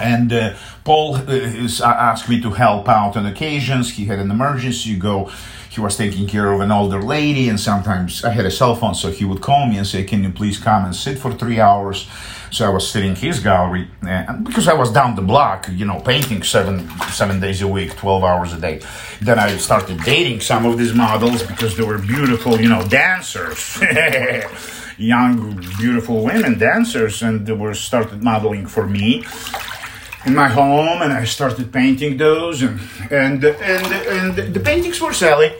And 0.00 0.32
uh, 0.32 0.54
Paul 0.84 1.16
uh, 1.16 1.84
asked 1.84 2.28
me 2.28 2.40
to 2.40 2.50
help 2.50 2.88
out 2.88 3.16
on 3.16 3.26
occasions. 3.26 3.90
He 3.90 4.06
had 4.06 4.18
an 4.18 4.30
emergency. 4.30 4.96
Go, 4.96 5.30
he 5.70 5.80
was 5.80 5.96
taking 5.96 6.26
care 6.26 6.52
of 6.52 6.60
an 6.60 6.70
older 6.70 7.02
lady, 7.02 7.48
and 7.48 7.58
sometimes 7.58 8.24
I 8.24 8.30
had 8.30 8.46
a 8.46 8.50
cell 8.50 8.74
phone, 8.74 8.94
so 8.94 9.10
he 9.10 9.24
would 9.24 9.40
call 9.40 9.66
me 9.66 9.76
and 9.76 9.86
say, 9.86 10.04
"Can 10.04 10.22
you 10.22 10.30
please 10.30 10.58
come 10.58 10.84
and 10.84 10.94
sit 10.94 11.18
for 11.18 11.32
three 11.32 11.60
hours?" 11.60 12.08
So 12.50 12.64
I 12.64 12.70
was 12.70 12.90
sitting 12.90 13.10
in 13.10 13.16
his 13.16 13.40
gallery, 13.40 13.88
and 14.02 14.44
because 14.44 14.68
I 14.68 14.74
was 14.74 14.90
down 14.90 15.14
the 15.14 15.22
block, 15.22 15.68
you 15.70 15.84
know, 15.84 16.00
painting 16.00 16.42
seven 16.42 16.88
seven 17.12 17.40
days 17.40 17.60
a 17.62 17.68
week, 17.68 17.96
twelve 17.96 18.24
hours 18.24 18.52
a 18.52 18.60
day. 18.60 18.80
Then 19.20 19.38
I 19.38 19.56
started 19.58 20.02
dating 20.04 20.40
some 20.40 20.64
of 20.64 20.78
these 20.78 20.94
models 20.94 21.42
because 21.42 21.76
they 21.76 21.84
were 21.84 21.98
beautiful, 21.98 22.60
you 22.60 22.68
know, 22.68 22.82
dancers. 22.88 23.80
young 24.98 25.54
beautiful 25.78 26.24
women 26.24 26.58
dancers 26.58 27.22
and 27.22 27.46
they 27.46 27.52
were 27.52 27.72
started 27.72 28.20
modeling 28.20 28.66
for 28.66 28.84
me 28.84 29.22
in 30.26 30.34
my 30.34 30.48
home 30.48 31.02
and 31.02 31.12
I 31.12 31.24
started 31.24 31.72
painting 31.72 32.16
those 32.16 32.62
and 32.62 32.80
and 33.10 33.44
and, 33.44 34.38
and 34.38 34.54
the 34.54 34.60
paintings 34.60 35.00
were 35.00 35.12
selling. 35.12 35.52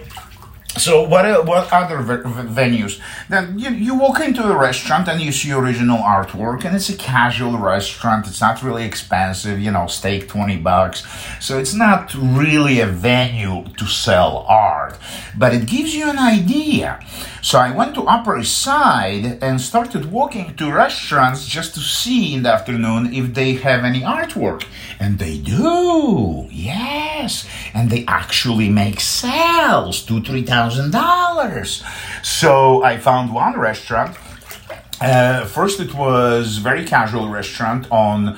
So 0.78 1.02
what 1.02 1.44
what 1.44 1.72
other 1.72 1.98
venues? 1.98 3.00
Then 3.28 3.58
you, 3.58 3.70
you 3.70 3.94
walk 3.94 4.20
into 4.20 4.42
a 4.44 4.56
restaurant 4.56 5.08
and 5.08 5.20
you 5.20 5.32
see 5.32 5.52
original 5.52 5.98
artwork 5.98 6.64
and 6.64 6.76
it's 6.76 6.88
a 6.88 6.96
casual 6.96 7.58
restaurant. 7.58 8.26
It's 8.26 8.40
not 8.40 8.62
really 8.62 8.84
expensive, 8.84 9.58
you 9.58 9.72
know, 9.72 9.86
steak 9.88 10.28
twenty 10.28 10.56
bucks. 10.56 11.04
So 11.40 11.58
it's 11.58 11.74
not 11.74 12.14
really 12.14 12.80
a 12.80 12.86
venue 12.86 13.64
to 13.76 13.86
sell 13.86 14.46
art, 14.48 14.96
but 15.36 15.52
it 15.52 15.66
gives 15.66 15.94
you 15.94 16.08
an 16.08 16.18
idea. 16.18 17.00
So 17.42 17.58
I 17.58 17.70
went 17.74 17.94
to 17.94 18.02
Upper 18.02 18.38
East 18.38 18.58
Side 18.58 19.38
and 19.42 19.60
started 19.60 20.12
walking 20.12 20.54
to 20.56 20.72
restaurants 20.72 21.46
just 21.46 21.74
to 21.74 21.80
see 21.80 22.34
in 22.34 22.42
the 22.42 22.52
afternoon 22.52 23.12
if 23.14 23.34
they 23.34 23.54
have 23.54 23.84
any 23.84 24.00
artwork. 24.00 24.64
And 25.00 25.18
they 25.18 25.38
do, 25.38 26.48
yes. 26.50 27.46
And 27.72 27.88
they 27.88 28.04
actually 28.06 28.68
make 28.68 29.00
sales, 29.00 30.02
two, 30.02 30.20
three 30.22 30.42
thousand 30.42 30.90
dollars. 30.90 31.84
So 32.22 32.82
I 32.82 32.98
found 32.98 33.32
one 33.32 33.58
restaurant. 33.58 34.16
Uh, 35.00 35.44
first, 35.44 35.78
it 35.78 35.94
was 35.94 36.58
very 36.58 36.84
casual 36.84 37.28
restaurant 37.28 37.86
on 37.92 38.36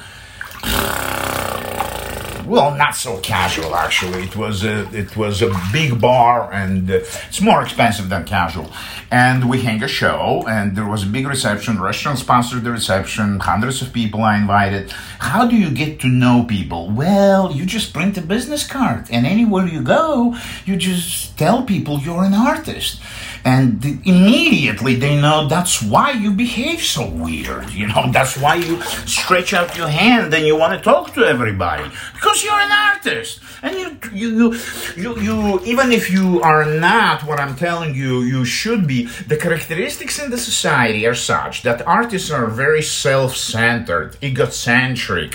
well, 2.51 2.75
not 2.75 2.97
so 2.97 3.19
casual 3.19 3.77
actually. 3.77 4.25
It 4.25 4.35
was 4.35 4.65
a 4.65 4.77
it 4.93 5.17
was 5.17 5.41
a 5.41 5.51
big 5.73 6.01
bar, 6.01 6.53
and 6.53 6.91
uh, 6.91 6.95
it's 7.29 7.41
more 7.41 7.63
expensive 7.63 8.09
than 8.09 8.25
casual. 8.25 8.69
And 9.11 9.49
we 9.49 9.63
hang 9.63 9.83
a 9.85 9.89
show, 9.89 10.45
and 10.49 10.77
there 10.77 10.89
was 10.95 11.05
a 11.05 11.07
big 11.07 11.27
reception. 11.29 11.81
restaurant 11.81 12.19
sponsored 12.19 12.65
the 12.65 12.73
reception. 12.73 13.39
Hundreds 13.39 13.83
of 13.83 13.93
people 13.93 14.23
I 14.23 14.37
invited. 14.37 14.91
How 15.31 15.47
do 15.47 15.57
you 15.57 15.71
get 15.71 16.01
to 16.01 16.09
know 16.09 16.45
people? 16.45 16.91
Well, 16.91 17.53
you 17.53 17.65
just 17.65 17.93
print 17.93 18.19
a 18.19 18.23
business 18.23 18.67
card, 18.67 19.07
and 19.13 19.27
anywhere 19.27 19.67
you 19.67 19.83
go, 19.83 20.37
you 20.67 20.77
just 20.77 21.39
tell 21.39 21.63
people 21.63 22.01
you're 22.01 22.25
an 22.25 22.35
artist. 22.35 23.01
And 23.45 23.85
immediately 24.05 24.95
they 24.97 25.21
know 25.21 25.49
that's 25.49 25.83
why 25.83 26.11
you 26.11 26.33
behave 26.33 26.81
so 26.81 27.09
weird. 27.09 27.71
You 27.71 27.89
know, 27.89 28.05
that's 28.13 28.37
why 28.37 28.57
you 28.57 28.83
stretch 29.07 29.53
out 29.55 29.77
your 29.77 29.89
hand 29.89 30.35
and 30.35 30.47
you 30.47 30.57
want 30.57 30.77
to 30.77 30.81
talk 30.83 31.15
to 31.15 31.25
everybody 31.25 31.91
because 32.15 32.45
you're 32.45 32.53
an 32.53 32.73
artist, 32.73 33.41
and 33.63 33.75
you 33.79 33.99
you 34.13 34.29
you 34.31 34.55
you, 34.97 35.21
you 35.21 35.61
even 35.65 35.93
if 35.93 36.11
you 36.11 36.43
are 36.43 36.65
not 36.65 37.25
what 37.25 37.41
I'm 37.41 37.57
telling 37.57 37.95
you, 37.95 38.23
you 38.23 38.45
should 38.45 38.87
be. 38.87 39.07
The 39.07 39.37
characteristics 39.37 40.19
in 40.19 40.31
the 40.31 40.39
society 40.39 41.07
are 41.07 41.15
such 41.15 41.63
that 41.63 41.87
artists 41.87 42.31
are 42.31 42.47
very 42.47 42.83
self-centered, 42.83 44.17
egocentric, 44.23 45.35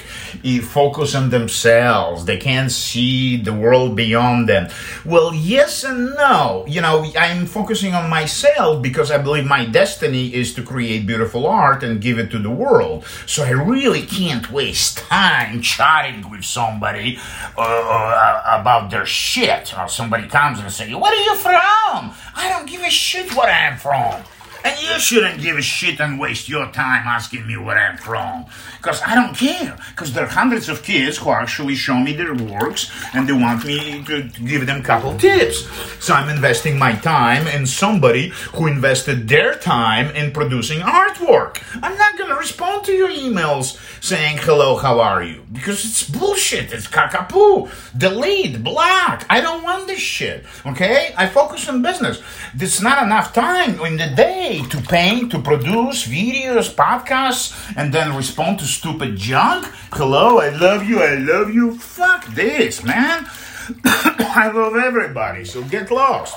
focus 0.61 1.15
on 1.15 1.29
themselves. 1.29 2.25
They 2.25 2.37
can't 2.37 2.71
see 2.71 3.37
the 3.37 3.53
world 3.53 3.95
beyond 3.95 4.49
them. 4.49 4.69
Well, 5.05 5.33
yes 5.33 5.83
and 5.83 6.13
no. 6.15 6.65
You 6.67 6.81
know, 6.81 7.05
I'm 7.17 7.45
focusing 7.45 7.93
on 7.95 8.10
myself 8.10 8.81
because 8.81 9.10
I 9.10 9.17
believe 9.17 9.45
my 9.45 9.65
destiny 9.65 10.34
is 10.34 10.53
to 10.55 10.63
create 10.63 11.08
beautiful 11.08 11.47
art 11.47 11.84
and 11.84 12.01
give 12.01 12.19
it 12.19 12.29
to 12.31 12.39
the 12.39 12.49
world. 12.49 13.05
So 13.25 13.43
I 13.43 13.51
really 13.51 14.03
can't 14.03 14.51
waste 14.51 14.97
time 14.97 15.62
chatting 15.62 16.29
with 16.29 16.43
somebody 16.43 17.17
uh, 17.58 17.62
uh, 17.62 18.60
about 18.62 18.91
their 18.91 19.05
shit. 19.05 19.73
Or 19.77 19.88
somebody 19.88 20.27
comes 20.27 20.60
and 20.60 20.71
says, 20.71 20.93
"Where 20.93 21.12
are 21.12 21.15
you 21.15 21.36
from?" 21.36 22.13
I 22.36 22.49
don't 22.49 22.69
give 22.69 22.81
a 22.81 22.89
shit 22.89 23.34
where 23.36 23.51
I'm 23.51 23.77
from. 23.77 24.23
And 24.65 24.82
you 24.82 24.99
shouldn't 24.99 25.41
give 25.43 25.58
a 25.58 25.62
shit 25.62 25.99
and 26.01 26.19
waste 26.19 26.49
your 26.49 26.65
time 26.71 27.06
asking 27.06 27.45
me 27.45 27.56
where 27.56 27.78
I'm 27.78 27.97
from. 27.97 28.47
Because 28.78 28.99
I 29.04 29.13
don't 29.13 29.38
care. 29.38 29.78
Because 29.91 30.12
there 30.12 30.23
are 30.23 30.28
hundreds 30.28 30.69
of 30.69 30.82
kids 30.82 31.19
who 31.19 31.30
actually 31.30 31.75
show 31.75 31.99
me 31.99 32.13
their 32.13 32.34
works 32.34 32.91
and 33.13 33.30
they 33.30 33.34
want 33.34 33.63
me 33.63 34.04
to 34.06 34.23
give 34.43 34.65
them 34.65 34.82
a 34.82 34.84
couple 34.84 35.15
tips. 35.19 35.67
So 36.04 36.15
I'm 36.15 36.30
investing 36.30 36.80
my 36.80 36.93
time 36.93 37.45
in 37.47 37.67
somebody 37.67 38.30
who 38.56 38.65
invested 38.65 39.30
their 39.30 39.54
time 39.54 40.15
in 40.15 40.32
producing 40.32 40.80
artwork. 40.80 41.62
I'm 41.84 41.95
not 41.95 42.17
going 42.17 42.32
to 42.32 42.36
respond 42.36 42.86
to 42.86 42.91
your 42.91 43.10
emails 43.10 43.78
saying, 44.04 44.39
hello, 44.39 44.78
how 44.78 44.99
are 44.99 45.21
you? 45.21 45.43
Because 45.54 45.86
it's 45.86 46.10
bullshit. 46.10 46.73
It's 46.73 46.88
kakapoo. 46.88 47.69
Delete, 47.95 48.63
block. 48.63 49.28
I 49.30 49.41
don't 49.41 49.63
want 49.63 49.86
this 49.86 49.99
shit. 49.99 50.43
Okay? 50.65 51.13
I 51.15 51.28
focus 51.28 51.69
on 51.69 51.84
business. 51.84 52.19
There's 52.56 52.82
not 52.82 53.04
enough 53.04 53.32
time 53.32 53.80
in 53.82 53.97
the 53.97 54.12
day 54.15 54.54
to 54.63 54.81
paint, 54.81 55.31
to 55.31 55.39
produce 55.39 56.07
videos, 56.07 56.73
podcasts, 56.73 57.53
and 57.75 57.93
then 57.93 58.15
respond 58.15 58.59
to 58.59 58.65
stupid 58.65 59.17
junk. 59.17 59.65
Hello, 59.91 60.39
I 60.39 60.49
love 60.49 60.87
you, 60.87 61.01
I 61.01 61.15
love 61.15 61.53
you. 61.53 61.77
Fuck 61.77 62.25
this, 62.27 62.83
man. 62.83 63.27
I 63.85 64.51
love 64.53 64.75
everybody, 64.75 65.43
so 65.45 65.63
get 65.63 65.91
lost. 65.91 66.35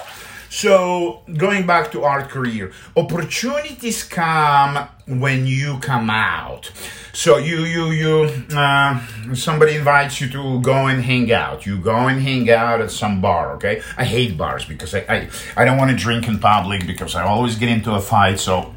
So, 0.51 1.23
going 1.37 1.67
back 1.67 1.93
to 1.93 2.05
art 2.05 2.31
career, 2.31 2.73
opportunities 2.97 4.03
come 4.03 4.89
when 5.07 5.47
you 5.47 5.79
come 5.81 6.11
out. 6.11 6.71
So 7.13 7.37
you 7.39 7.65
you 7.65 7.91
you 7.91 8.13
uh, 8.57 9.05
somebody 9.35 9.75
invites 9.75 10.21
you 10.21 10.29
to 10.31 10.61
go 10.61 10.87
and 10.87 11.03
hang 11.03 11.33
out. 11.33 11.67
You 11.67 11.79
go 11.79 12.07
and 12.07 12.23
hang 12.23 12.49
out 12.51 12.81
at 12.81 12.91
some 12.91 13.21
bar. 13.21 13.55
Okay, 13.57 13.83
I 13.97 14.05
hate 14.05 14.39
bars 14.39 14.65
because 14.65 14.95
I 14.95 15.01
I, 15.09 15.29
I 15.57 15.65
don't 15.65 15.79
want 15.79 15.91
to 15.91 15.97
drink 15.97 16.29
in 16.29 16.39
public 16.39 16.87
because 16.87 17.15
I 17.15 17.25
always 17.25 17.57
get 17.57 17.71
into 17.71 17.93
a 17.93 18.01
fight. 18.01 18.39
So 18.39 18.73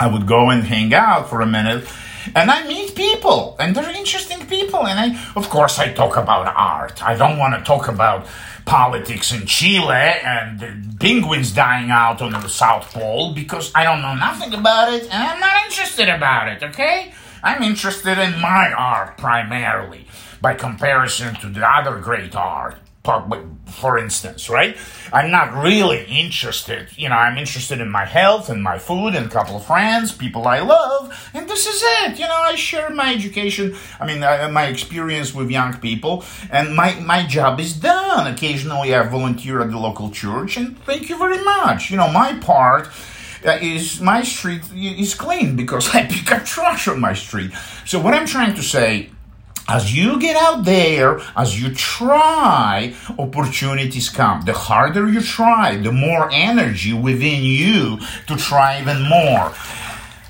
I 0.00 0.08
would 0.08 0.26
go 0.26 0.50
and 0.50 0.64
hang 0.64 0.92
out 0.92 1.30
for 1.30 1.40
a 1.40 1.46
minute 1.46 1.86
and 2.34 2.50
I 2.50 2.66
meet 2.66 2.94
people, 2.94 3.56
and 3.58 3.74
they're 3.74 3.90
interesting 3.90 4.46
people. 4.46 4.86
And 4.86 4.98
I, 4.98 5.32
of 5.36 5.48
course, 5.50 5.78
I 5.78 5.92
talk 5.92 6.16
about 6.16 6.52
art. 6.54 7.02
I 7.02 7.14
don't 7.14 7.38
want 7.38 7.54
to 7.54 7.62
talk 7.62 7.88
about 7.88 8.26
politics 8.64 9.32
in 9.32 9.46
Chile 9.46 9.92
and 9.92 10.98
penguins 10.98 11.52
dying 11.52 11.90
out 11.90 12.22
on 12.22 12.32
the 12.32 12.48
South 12.48 12.92
Pole 12.92 13.34
because 13.34 13.70
I 13.74 13.84
don't 13.84 14.00
know 14.00 14.14
nothing 14.14 14.54
about 14.54 14.92
it, 14.92 15.02
and 15.04 15.12
I'm 15.12 15.40
not 15.40 15.64
interested 15.66 16.08
about 16.08 16.48
it. 16.48 16.62
Okay, 16.62 17.12
I'm 17.42 17.62
interested 17.62 18.18
in 18.18 18.40
my 18.40 18.72
art 18.72 19.18
primarily, 19.18 20.06
by 20.40 20.54
comparison 20.54 21.34
to 21.36 21.48
the 21.48 21.68
other 21.68 21.98
great 21.98 22.34
art 22.34 22.76
for 23.04 23.98
instance, 23.98 24.48
right? 24.48 24.76
I'm 25.12 25.30
not 25.30 25.52
really 25.62 26.04
interested. 26.04 26.88
You 26.96 27.10
know, 27.10 27.16
I'm 27.16 27.36
interested 27.36 27.80
in 27.80 27.90
my 27.90 28.06
health 28.06 28.48
and 28.48 28.62
my 28.62 28.78
food 28.78 29.14
and 29.14 29.26
a 29.26 29.28
couple 29.28 29.56
of 29.56 29.64
friends, 29.64 30.10
people 30.10 30.48
I 30.48 30.60
love, 30.60 31.12
and 31.34 31.46
this 31.46 31.66
is 31.66 31.82
it. 31.84 32.18
You 32.18 32.26
know, 32.26 32.34
I 32.34 32.54
share 32.54 32.88
my 32.90 33.12
education, 33.12 33.76
I 34.00 34.06
mean, 34.06 34.22
uh, 34.22 34.48
my 34.50 34.66
experience 34.66 35.34
with 35.34 35.50
young 35.50 35.76
people, 35.80 36.24
and 36.50 36.74
my, 36.74 36.98
my 37.00 37.26
job 37.26 37.60
is 37.60 37.74
done. 37.74 38.26
Occasionally 38.32 38.94
I 38.94 39.02
volunteer 39.02 39.60
at 39.60 39.70
the 39.70 39.78
local 39.78 40.10
church, 40.10 40.56
and 40.56 40.78
thank 40.84 41.10
you 41.10 41.18
very 41.18 41.44
much. 41.44 41.90
You 41.90 41.98
know, 41.98 42.10
my 42.10 42.38
part 42.38 42.88
uh, 43.44 43.58
is 43.60 44.00
my 44.00 44.22
street 44.22 44.62
is 44.74 45.14
clean 45.14 45.56
because 45.56 45.88
I 45.94 46.06
pick 46.06 46.32
up 46.32 46.46
trash 46.46 46.88
on 46.88 47.00
my 47.00 47.12
street. 47.12 47.52
So 47.84 48.00
what 48.00 48.14
I'm 48.14 48.26
trying 48.26 48.54
to 48.54 48.62
say 48.62 49.10
as 49.68 49.96
you 49.96 50.20
get 50.20 50.36
out 50.36 50.64
there, 50.64 51.20
as 51.36 51.60
you 51.60 51.74
try, 51.74 52.94
opportunities 53.18 54.08
come. 54.08 54.42
The 54.42 54.52
harder 54.52 55.08
you 55.08 55.22
try, 55.22 55.76
the 55.76 55.92
more 55.92 56.28
energy 56.32 56.92
within 56.92 57.42
you 57.42 57.98
to 58.26 58.36
try 58.36 58.80
even 58.80 59.02
more. 59.08 59.52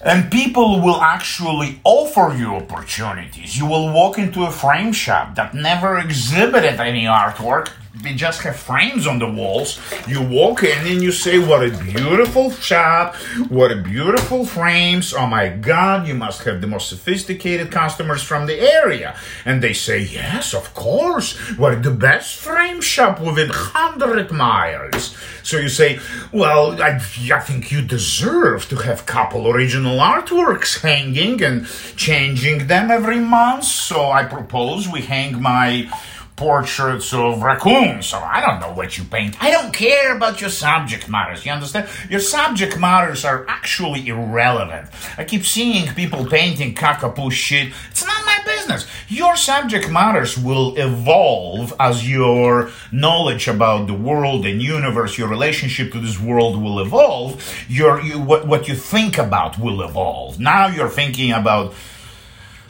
And 0.03 0.31
people 0.31 0.81
will 0.81 1.01
actually 1.01 1.81
offer 1.83 2.35
you 2.37 2.55
opportunities. 2.55 3.59
You 3.59 3.67
will 3.67 3.93
walk 3.93 4.19
into 4.19 4.45
a 4.45 4.51
frame 4.51 4.93
shop 4.93 5.35
that 5.37 5.55
never 5.55 5.99
exhibited 5.99 6.79
any 6.79 7.05
artwork 7.05 7.71
they 8.03 8.15
just 8.15 8.43
have 8.43 8.57
frames 8.57 9.07
on 9.07 9.19
the 9.21 9.31
walls. 9.31 9.81
You 10.09 10.21
walk 10.21 10.65
in 10.65 10.87
and 10.87 11.03
you 11.03 11.13
say, 11.13 11.39
What 11.39 11.65
a 11.65 11.71
beautiful 11.71 12.51
shop, 12.51 13.15
what 13.49 13.71
a 13.71 13.77
beautiful 13.77 14.45
frames. 14.45 15.15
Oh 15.15 15.27
my 15.27 15.49
God, 15.49 16.09
you 16.09 16.15
must 16.15 16.43
have 16.43 16.61
the 16.61 16.67
most 16.67 16.89
sophisticated 16.89 17.71
customers 17.71 18.23
from 18.23 18.47
the 18.47 18.59
area. 18.59 19.17
And 19.45 19.63
they 19.63 19.73
say, 19.73 20.01
Yes, 20.01 20.55
of 20.55 20.75
course, 20.75 21.57
we're 21.57 21.77
the 21.77 21.93
best 21.93 22.37
frame 22.37 22.81
shop 22.81 23.21
within 23.21 23.49
100 23.49 24.33
miles. 24.33 25.17
So 25.45 25.59
you 25.59 25.69
say, 25.69 26.01
Well, 26.33 26.83
I, 26.83 26.97
I 27.33 27.41
think 27.41 27.71
you 27.71 27.81
deserve 27.81 28.69
to 28.71 28.77
have 28.77 29.07
couple 29.07 29.47
original 29.49 29.99
artworks 29.99 30.81
hanging 30.81 31.43
and 31.43 31.67
changing 31.97 32.67
them 32.67 32.91
every 32.91 33.21
month. 33.21 33.65
So 33.65 34.11
I 34.11 34.25
propose 34.25 34.89
we 34.89 35.03
hang 35.03 35.41
my 35.41 35.89
portraits 36.37 37.13
of 37.15 37.43
raccoons. 37.43 38.07
So 38.07 38.19
I 38.19 38.41
don't 38.41 38.61
know 38.61 38.73
what 38.73 38.99
you 38.99 39.05
paint. 39.05 39.41
I 39.43 39.51
don't 39.51 39.73
care 39.73 40.17
about 40.17 40.41
your 40.41 40.51
subject 40.51 41.09
matters. 41.09 41.47
You 41.47 41.53
understand? 41.53 41.89
Your 42.11 42.21
subject 42.21 42.79
matters 42.79 43.25
are 43.25 43.47
actually 43.49 44.09
irrelevant. 44.09 44.89
I 45.17 45.25
keep 45.25 45.45
seeing 45.45 45.87
people 45.95 46.27
painting 46.27 46.75
cockapoo 46.75 47.31
shit. 47.31 47.73
It's 47.91 48.05
not 48.05 48.27
my 48.27 48.41
business. 48.45 48.87
Your 49.09 49.37
subject 49.37 49.91
matters 49.91 50.37
will 50.37 50.77
evolve 50.77 51.73
as 51.79 52.09
your 52.09 52.71
knowledge 52.91 53.47
about 53.47 53.87
the 53.87 53.95
world 53.95 54.45
and 54.47 54.61
universe, 54.61 55.17
your 55.17 55.29
relationship 55.29 55.93
to 55.93 56.01
this 56.01 56.19
world 56.21 56.61
will 56.61 56.81
evolve. 56.81 57.43
Your 57.69 58.01
you, 58.01 58.21
what 58.21 58.47
what 58.47 58.67
you 58.69 58.75
think 58.75 59.19
about 59.19 59.59
will 59.59 59.83
evolve. 59.83 60.41
Now 60.41 60.67
you're 60.67 60.89
thinking 60.89 61.33
about 61.33 61.75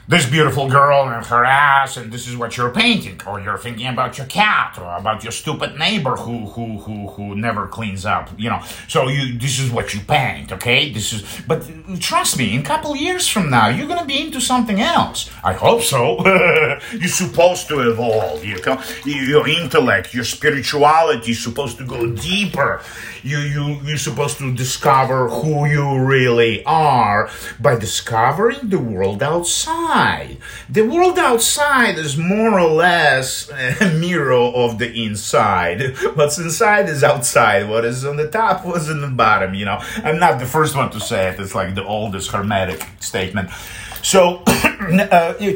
this 0.06 0.28
beautiful 0.28 0.68
girl 0.68 1.08
and 1.08 1.24
her 1.26 1.44
ass, 1.44 1.96
and 1.96 2.12
this 2.12 2.28
is 2.28 2.36
what 2.36 2.56
you're 2.56 2.70
painting, 2.70 3.18
or 3.26 3.40
you're 3.40 3.56
thinking 3.56 3.86
about 3.86 4.18
your 4.18 4.26
cat, 4.26 4.76
or 4.78 4.96
about 4.96 5.22
your 5.22 5.32
stupid 5.32 5.78
neighbor 5.78 6.16
who 6.16 6.46
who 6.46 6.78
who 6.78 7.08
who 7.08 7.34
never 7.34 7.66
cleans 7.66 8.04
up, 8.04 8.28
you 8.36 8.50
know. 8.50 8.60
So 8.86 9.08
you, 9.08 9.38
this 9.38 9.58
is 9.58 9.70
what 9.70 9.94
you 9.94 10.00
paint, 10.00 10.52
okay? 10.52 10.92
This 10.92 11.14
is, 11.14 11.42
but 11.48 11.66
trust 12.00 12.36
me, 12.38 12.54
in 12.54 12.60
a 12.60 12.64
couple 12.64 12.94
years 12.94 13.26
from 13.26 13.48
now, 13.48 13.68
you're 13.68 13.88
gonna 13.88 14.04
be 14.04 14.20
into 14.20 14.40
something 14.40 14.80
else. 14.80 15.30
I 15.42 15.54
hope 15.54 15.80
so. 15.80 16.22
you're 16.92 17.08
supposed 17.08 17.68
to 17.68 17.90
evolve. 17.90 18.44
You 18.44 18.60
know, 18.66 18.82
your 19.04 19.48
intellect, 19.48 20.12
your 20.12 20.24
spirituality 20.24 21.30
is 21.30 21.42
supposed 21.42 21.78
to 21.78 21.86
go 21.86 22.10
deeper. 22.10 22.82
You 23.22 23.38
you 23.38 23.80
you're 23.84 23.96
supposed 23.96 24.36
to 24.38 24.54
discover 24.54 25.28
who 25.28 25.64
you 25.64 25.98
really 25.98 26.62
are 26.66 27.30
by 27.58 27.76
discovering 27.76 28.68
the 28.68 28.78
world 28.78 29.22
outside 29.22 29.93
outside. 29.94 30.38
The 30.68 30.82
world 30.82 31.18
outside 31.18 31.98
is 31.98 32.16
more 32.16 32.58
or 32.58 32.68
less 32.68 33.50
a 33.50 33.92
mirror 34.00 34.34
of 34.34 34.78
the 34.78 34.92
inside. 34.92 35.96
What's 36.14 36.38
inside 36.38 36.88
is 36.88 37.04
outside. 37.04 37.68
What 37.68 37.84
is 37.84 38.04
on 38.04 38.16
the 38.16 38.28
top 38.28 38.64
was 38.66 38.88
in 38.88 39.00
the 39.00 39.08
bottom, 39.08 39.54
you 39.54 39.64
know. 39.64 39.78
I'm 40.02 40.18
not 40.18 40.38
the 40.38 40.46
first 40.46 40.76
one 40.76 40.90
to 40.90 41.00
say 41.00 41.28
it. 41.28 41.40
It's 41.40 41.54
like 41.54 41.74
the 41.74 41.84
oldest 41.84 42.30
hermetic 42.30 42.86
statement. 43.00 43.50
So, 44.02 44.42
uh, 44.46 45.34
um, 45.38 45.48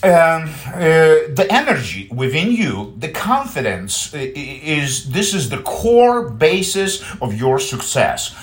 uh, 0.00 1.12
the 1.34 1.46
energy 1.50 2.08
within 2.10 2.50
you, 2.50 2.94
the 2.96 3.10
confidence 3.10 4.14
is 4.14 5.10
this 5.10 5.34
is 5.34 5.50
the 5.50 5.58
core 5.58 6.30
basis 6.30 7.02
of 7.20 7.34
your 7.34 7.58
success. 7.58 8.34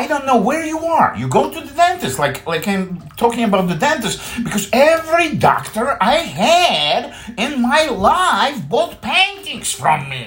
I 0.00 0.06
don't 0.06 0.26
know 0.26 0.40
where 0.40 0.64
you 0.64 0.78
are. 0.98 1.14
You 1.20 1.28
go 1.28 1.50
to 1.50 1.60
the 1.60 1.74
dentist, 1.74 2.18
like 2.18 2.46
like 2.46 2.66
I'm 2.66 2.86
talking 3.22 3.44
about 3.44 3.68
the 3.68 3.74
dentist, 3.88 4.16
because 4.44 4.68
every 4.72 5.36
doctor 5.36 5.86
I 6.00 6.16
had 6.42 7.00
in 7.44 7.52
my 7.62 7.84
life 7.88 8.58
bought 8.68 8.94
paintings 9.02 9.70
from 9.82 10.08
me. 10.14 10.26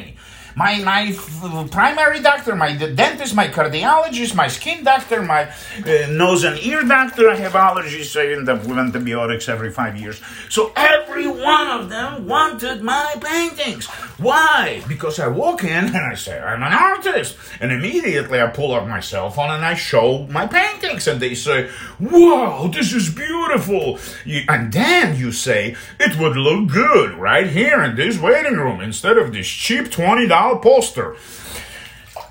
my 0.64 0.74
my 0.92 1.02
f- 1.12 1.72
primary 1.72 2.20
doctor, 2.30 2.56
my 2.56 2.72
dentist, 3.02 3.36
my 3.36 3.48
cardiologist, 3.58 4.34
my 4.44 4.48
skin 4.58 4.80
doctor, 4.92 5.20
my 5.36 5.42
uh, 5.50 6.08
nose 6.22 6.42
and 6.48 6.58
ear 6.70 6.82
doctor. 6.96 7.26
I 7.30 7.36
have 7.46 7.54
allergies. 7.68 8.06
so 8.12 8.22
I 8.22 8.28
end 8.38 8.48
up 8.54 8.60
with 8.68 8.78
antibiotics 8.86 9.46
every 9.56 9.72
five 9.80 9.94
years. 10.04 10.18
So 10.56 10.72
every 10.94 11.28
one 11.28 11.68
of 11.78 11.90
them 11.90 12.12
wanted 12.36 12.78
my 12.94 13.08
paintings. 13.30 13.86
Why? 14.18 14.82
Because 14.88 15.20
I 15.20 15.28
walk 15.28 15.64
in 15.64 15.86
and 15.88 15.98
I 15.98 16.16
say 16.16 16.40
I'm 16.40 16.64
an 16.64 16.72
artist, 16.72 17.38
and 17.60 17.72
immediately 17.72 18.42
I 18.42 18.48
pull 18.48 18.74
up 18.74 18.88
my 18.88 19.02
cell 19.02 19.30
phone 19.30 19.52
and 19.52 19.66
I 19.66 19.74
show 19.74 20.26
my 20.30 20.48
paintings, 20.48 21.08
and 21.08 21.20
they 21.20 21.36
say, 21.36 21.70
"Wow, 22.00 22.72
this 22.74 22.94
is 22.94 23.10
beautiful." 23.10 24.00
You, 24.24 24.44
and 24.48 24.72
then 24.72 25.18
you 25.18 25.32
say, 25.34 25.76
"It 26.00 26.18
would 26.18 26.38
look 26.38 26.68
good 26.72 27.16
right 27.16 27.48
here 27.48 27.84
in 27.84 27.96
this 27.96 28.18
waiting 28.18 28.56
room 28.56 28.80
instead 28.80 29.18
of 29.18 29.34
this 29.34 29.48
cheap 29.48 29.92
$20 29.92 30.60
poster. 30.62 31.16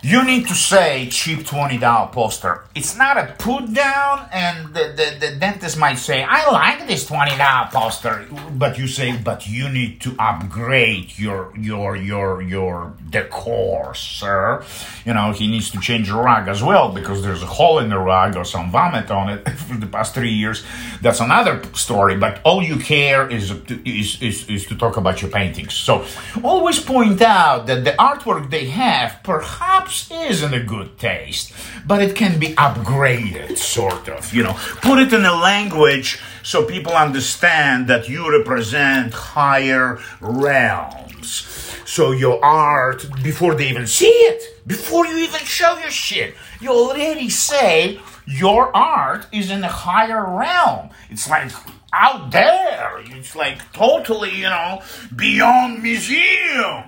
You 0.05 0.23
need 0.23 0.47
to 0.49 0.55
say 0.55 1.09
cheap 1.09 1.47
$20 1.47 2.13
poster. 2.13 2.65
It's 2.75 2.95
not 2.95 3.17
a 3.17 3.35
put 3.39 3.73
down, 3.73 4.29
and 4.31 4.69
the, 4.75 4.93
the, 4.95 5.17
the 5.19 5.37
dentist 5.37 5.79
might 5.79 5.95
say, 5.95 6.23
I 6.23 6.51
like 6.51 6.87
this 6.87 7.09
$20 7.09 7.71
poster. 7.71 8.27
But 8.53 8.77
you 8.77 8.87
say, 8.87 9.17
but 9.17 9.49
you 9.49 9.71
need 9.71 10.03
to 10.03 10.15
upgrade 10.19 11.19
your 11.19 11.57
your 11.57 11.97
your 11.97 12.43
your 12.43 12.93
decor, 13.09 13.95
sir. 13.95 14.63
You 15.07 15.15
know, 15.15 15.33
he 15.33 15.47
needs 15.49 15.71
to 15.71 15.81
change 15.81 16.09
the 16.09 16.17
rug 16.17 16.49
as 16.49 16.63
well 16.63 16.93
because 16.93 17.23
there's 17.23 17.43
a 17.43 17.47
hole 17.47 17.79
in 17.79 17.89
the 17.89 17.99
rug 17.99 18.37
or 18.37 18.45
some 18.45 18.71
vomit 18.71 19.11
on 19.11 19.31
it 19.31 19.49
for 19.67 19.79
the 19.79 19.87
past 19.87 20.13
three 20.13 20.35
years. 20.35 20.65
That's 21.01 21.21
another 21.21 21.63
story. 21.73 22.19
But 22.19 22.43
all 22.45 22.63
you 22.63 22.77
care 22.77 23.27
is 23.27 23.53
is, 23.87 24.21
is, 24.21 24.51
is 24.51 24.67
to 24.67 24.77
talk 24.77 24.99
about 24.99 25.23
your 25.23 25.31
paintings. 25.31 25.73
So 25.73 26.05
always 26.43 26.79
point 26.79 27.23
out 27.23 27.67
that 27.69 27.85
the 27.85 27.93
artwork 27.93 28.51
they 28.51 28.67
have 28.67 29.21
perhaps 29.23 29.94
is 30.11 30.43
in 30.43 30.55
a 30.55 30.63
good 30.63 30.99
taste, 30.99 31.53
but 31.87 32.03
it 32.03 32.15
can 32.15 32.39
be 32.39 32.49
upgraded, 32.55 33.57
sort 33.57 34.09
of. 34.09 34.33
You 34.33 34.45
know, 34.45 34.57
put 34.83 34.99
it 34.99 35.13
in 35.13 35.25
a 35.25 35.35
language 35.35 36.21
so 36.43 36.65
people 36.65 36.93
understand 36.93 37.87
that 37.89 38.09
you 38.09 38.31
represent 38.39 39.13
higher 39.13 39.99
realms. 40.21 41.49
So 41.87 42.13
your 42.13 42.45
art, 42.45 43.07
before 43.23 43.55
they 43.55 43.69
even 43.69 43.87
see 43.87 44.15
it, 44.31 44.67
before 44.67 45.07
you 45.07 45.19
even 45.19 45.41
show 45.41 45.79
your 45.79 45.91
shit, 45.91 46.35
you 46.61 46.71
already 46.71 47.31
say 47.31 48.01
your 48.27 48.75
art 48.75 49.27
is 49.33 49.51
in 49.51 49.63
a 49.63 49.69
higher 49.69 50.25
realm. 50.39 50.91
It's 51.11 51.29
like 51.29 51.53
out 51.93 52.31
there. 52.31 53.01
It's 53.05 53.37
like 53.37 53.73
totally, 53.73 54.35
you 54.35 54.49
know, 54.49 54.83
beyond 55.15 55.83
museum. 55.83 56.85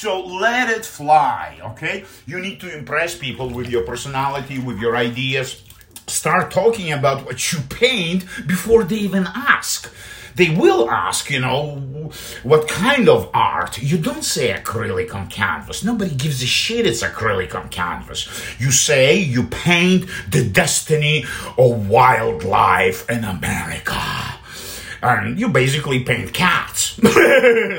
So 0.00 0.20
let 0.20 0.70
it 0.70 0.86
fly, 0.86 1.58
okay? 1.60 2.04
You 2.24 2.38
need 2.38 2.60
to 2.60 2.72
impress 2.72 3.18
people 3.18 3.50
with 3.50 3.68
your 3.68 3.82
personality, 3.82 4.60
with 4.60 4.78
your 4.78 4.94
ideas. 4.96 5.60
Start 6.06 6.52
talking 6.52 6.92
about 6.92 7.26
what 7.26 7.52
you 7.52 7.58
paint 7.68 8.24
before 8.46 8.84
they 8.84 8.94
even 8.94 9.26
ask. 9.26 9.92
They 10.36 10.50
will 10.50 10.88
ask, 10.88 11.28
you 11.30 11.40
know, 11.40 12.12
what 12.44 12.68
kind 12.68 13.08
of 13.08 13.28
art. 13.34 13.82
You 13.82 13.98
don't 13.98 14.22
say 14.22 14.54
acrylic 14.54 15.12
on 15.16 15.26
canvas. 15.26 15.82
Nobody 15.82 16.14
gives 16.14 16.44
a 16.44 16.46
shit 16.46 16.86
it's 16.86 17.02
acrylic 17.02 17.56
on 17.56 17.68
canvas. 17.68 18.28
You 18.60 18.70
say 18.70 19.18
you 19.18 19.48
paint 19.48 20.08
the 20.30 20.48
destiny 20.48 21.24
of 21.58 21.88
wildlife 21.88 23.10
in 23.10 23.24
America 23.24 24.17
and 25.02 25.38
you 25.38 25.48
basically 25.48 26.04
paint 26.04 26.32
cats, 26.32 26.98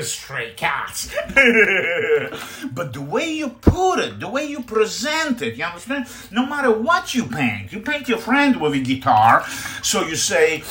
stray 0.06 0.52
cats. 0.56 1.14
but 2.72 2.92
the 2.92 3.00
way 3.00 3.30
you 3.30 3.48
put 3.48 3.98
it, 3.98 4.20
the 4.20 4.28
way 4.28 4.44
you 4.44 4.62
present 4.62 5.42
it, 5.42 5.56
you 5.56 5.64
understand? 5.64 6.06
No 6.30 6.46
matter 6.46 6.70
what 6.70 7.14
you 7.14 7.26
paint, 7.26 7.72
you 7.72 7.80
paint 7.80 8.08
your 8.08 8.18
friend 8.18 8.60
with 8.60 8.74
a 8.74 8.80
guitar, 8.80 9.44
so 9.82 10.02
you 10.02 10.16
say, 10.16 10.62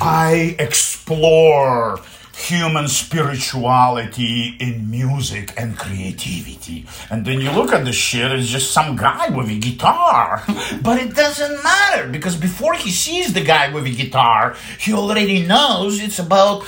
I 0.00 0.56
explore 0.58 2.00
human 2.38 2.86
spirituality 2.86 4.56
in 4.60 4.88
music 4.88 5.52
and 5.56 5.76
creativity. 5.76 6.86
And 7.10 7.24
then 7.26 7.40
you 7.40 7.50
look 7.50 7.72
at 7.72 7.84
the 7.84 7.92
shit, 7.92 8.30
it's 8.30 8.48
just 8.48 8.72
some 8.72 8.94
guy 8.94 9.28
with 9.30 9.48
a 9.48 9.58
guitar. 9.58 10.44
but 10.82 11.00
it 11.00 11.14
doesn't 11.14 11.62
matter 11.64 12.08
because 12.08 12.36
before 12.36 12.74
he 12.74 12.90
sees 12.90 13.32
the 13.32 13.42
guy 13.42 13.72
with 13.74 13.86
a 13.86 13.90
guitar, 13.90 14.56
he 14.78 14.92
already 14.92 15.46
knows 15.46 16.00
it's 16.00 16.20
about 16.20 16.62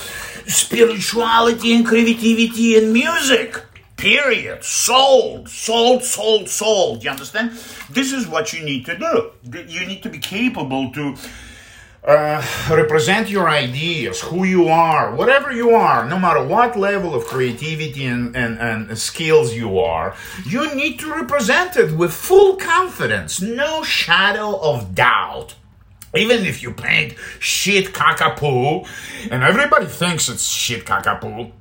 spirituality 0.46 1.72
and 1.72 1.86
creativity 1.86 2.76
in 2.76 2.92
music. 2.92 3.62
Period. 3.96 4.64
Sold, 4.64 5.48
sold, 5.48 6.02
sold, 6.02 6.48
sold. 6.48 7.04
You 7.04 7.10
understand? 7.10 7.52
This 7.90 8.12
is 8.12 8.26
what 8.26 8.52
you 8.52 8.64
need 8.64 8.86
to 8.86 8.98
do. 8.98 9.30
You 9.68 9.86
need 9.86 10.02
to 10.02 10.08
be 10.08 10.18
capable 10.18 10.90
to 10.92 11.16
uh, 12.02 12.42
represent 12.70 13.28
your 13.28 13.48
ideas, 13.48 14.20
who 14.20 14.44
you 14.44 14.68
are, 14.68 15.14
whatever 15.14 15.52
you 15.52 15.70
are, 15.70 16.08
no 16.08 16.18
matter 16.18 16.42
what 16.42 16.76
level 16.76 17.14
of 17.14 17.24
creativity 17.26 18.06
and, 18.06 18.34
and, 18.34 18.58
and 18.58 18.98
skills 18.98 19.54
you 19.54 19.78
are, 19.78 20.14
you 20.46 20.74
need 20.74 20.98
to 20.98 21.12
represent 21.12 21.76
it 21.76 21.96
with 21.96 22.12
full 22.12 22.56
confidence, 22.56 23.40
no 23.40 23.82
shadow 23.82 24.58
of 24.60 24.94
doubt. 24.94 25.56
Even 26.14 26.44
if 26.44 26.62
you 26.62 26.72
paint 26.72 27.14
shit 27.38 27.92
cockapoo, 27.92 28.86
and 29.30 29.44
everybody 29.44 29.86
thinks 29.86 30.28
it's 30.28 30.48
shit 30.48 30.84
cockapoo, 30.84 31.52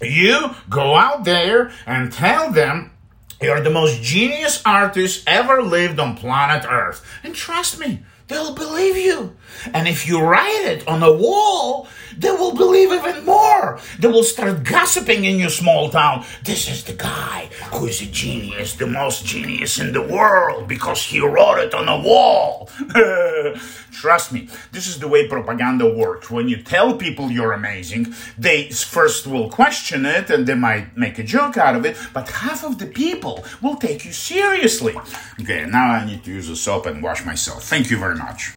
you 0.00 0.54
go 0.68 0.94
out 0.94 1.24
there 1.24 1.72
and 1.86 2.12
tell 2.12 2.52
them 2.52 2.92
you're 3.40 3.60
the 3.60 3.70
most 3.70 4.02
genius 4.02 4.62
artist 4.64 5.24
ever 5.26 5.62
lived 5.62 5.98
on 5.98 6.16
planet 6.16 6.64
Earth. 6.68 7.04
And 7.24 7.34
trust 7.34 7.80
me, 7.80 8.02
they'll 8.28 8.54
believe 8.54 8.96
you. 8.96 9.36
And 9.72 9.88
if 9.88 10.06
you 10.06 10.20
write 10.20 10.64
it 10.64 10.86
on 10.86 11.02
a 11.02 11.12
wall, 11.12 11.88
they 12.16 12.30
will 12.30 12.54
believe 12.54 12.92
even 12.92 13.24
more. 13.24 13.78
They 13.98 14.08
will 14.08 14.24
start 14.24 14.64
gossiping 14.64 15.24
in 15.24 15.38
your 15.38 15.50
small 15.50 15.90
town. 15.90 16.24
This 16.44 16.68
is 16.68 16.84
the 16.84 16.94
guy 16.94 17.48
who 17.72 17.86
is 17.86 18.00
a 18.02 18.06
genius, 18.06 18.74
the 18.74 18.86
most 18.86 19.24
genius 19.24 19.78
in 19.78 19.92
the 19.92 20.02
world, 20.02 20.68
because 20.68 21.02
he 21.02 21.20
wrote 21.20 21.58
it 21.58 21.74
on 21.74 21.88
a 21.88 22.00
wall. 22.00 22.68
Trust 23.92 24.32
me, 24.32 24.48
this 24.72 24.86
is 24.86 24.98
the 24.98 25.08
way 25.08 25.26
propaganda 25.26 25.86
works. 25.86 26.30
When 26.30 26.48
you 26.48 26.58
tell 26.62 26.96
people 26.96 27.30
you're 27.30 27.52
amazing, 27.52 28.14
they 28.36 28.68
first 28.70 29.26
will 29.26 29.48
question 29.48 30.04
it 30.04 30.28
and 30.30 30.46
they 30.46 30.54
might 30.54 30.96
make 30.96 31.18
a 31.18 31.22
joke 31.22 31.56
out 31.56 31.76
of 31.76 31.84
it, 31.86 31.96
but 32.12 32.28
half 32.28 32.62
of 32.64 32.78
the 32.78 32.86
people 32.86 33.44
will 33.62 33.76
take 33.76 34.04
you 34.04 34.12
seriously. 34.12 34.94
Okay, 35.40 35.64
now 35.66 35.86
I 35.90 36.04
need 36.04 36.22
to 36.24 36.30
use 36.30 36.48
a 36.50 36.56
soap 36.56 36.86
and 36.86 37.02
wash 37.02 37.24
myself. 37.24 37.64
Thank 37.64 37.90
you 37.90 37.98
very 37.98 38.16
much. 38.16 38.44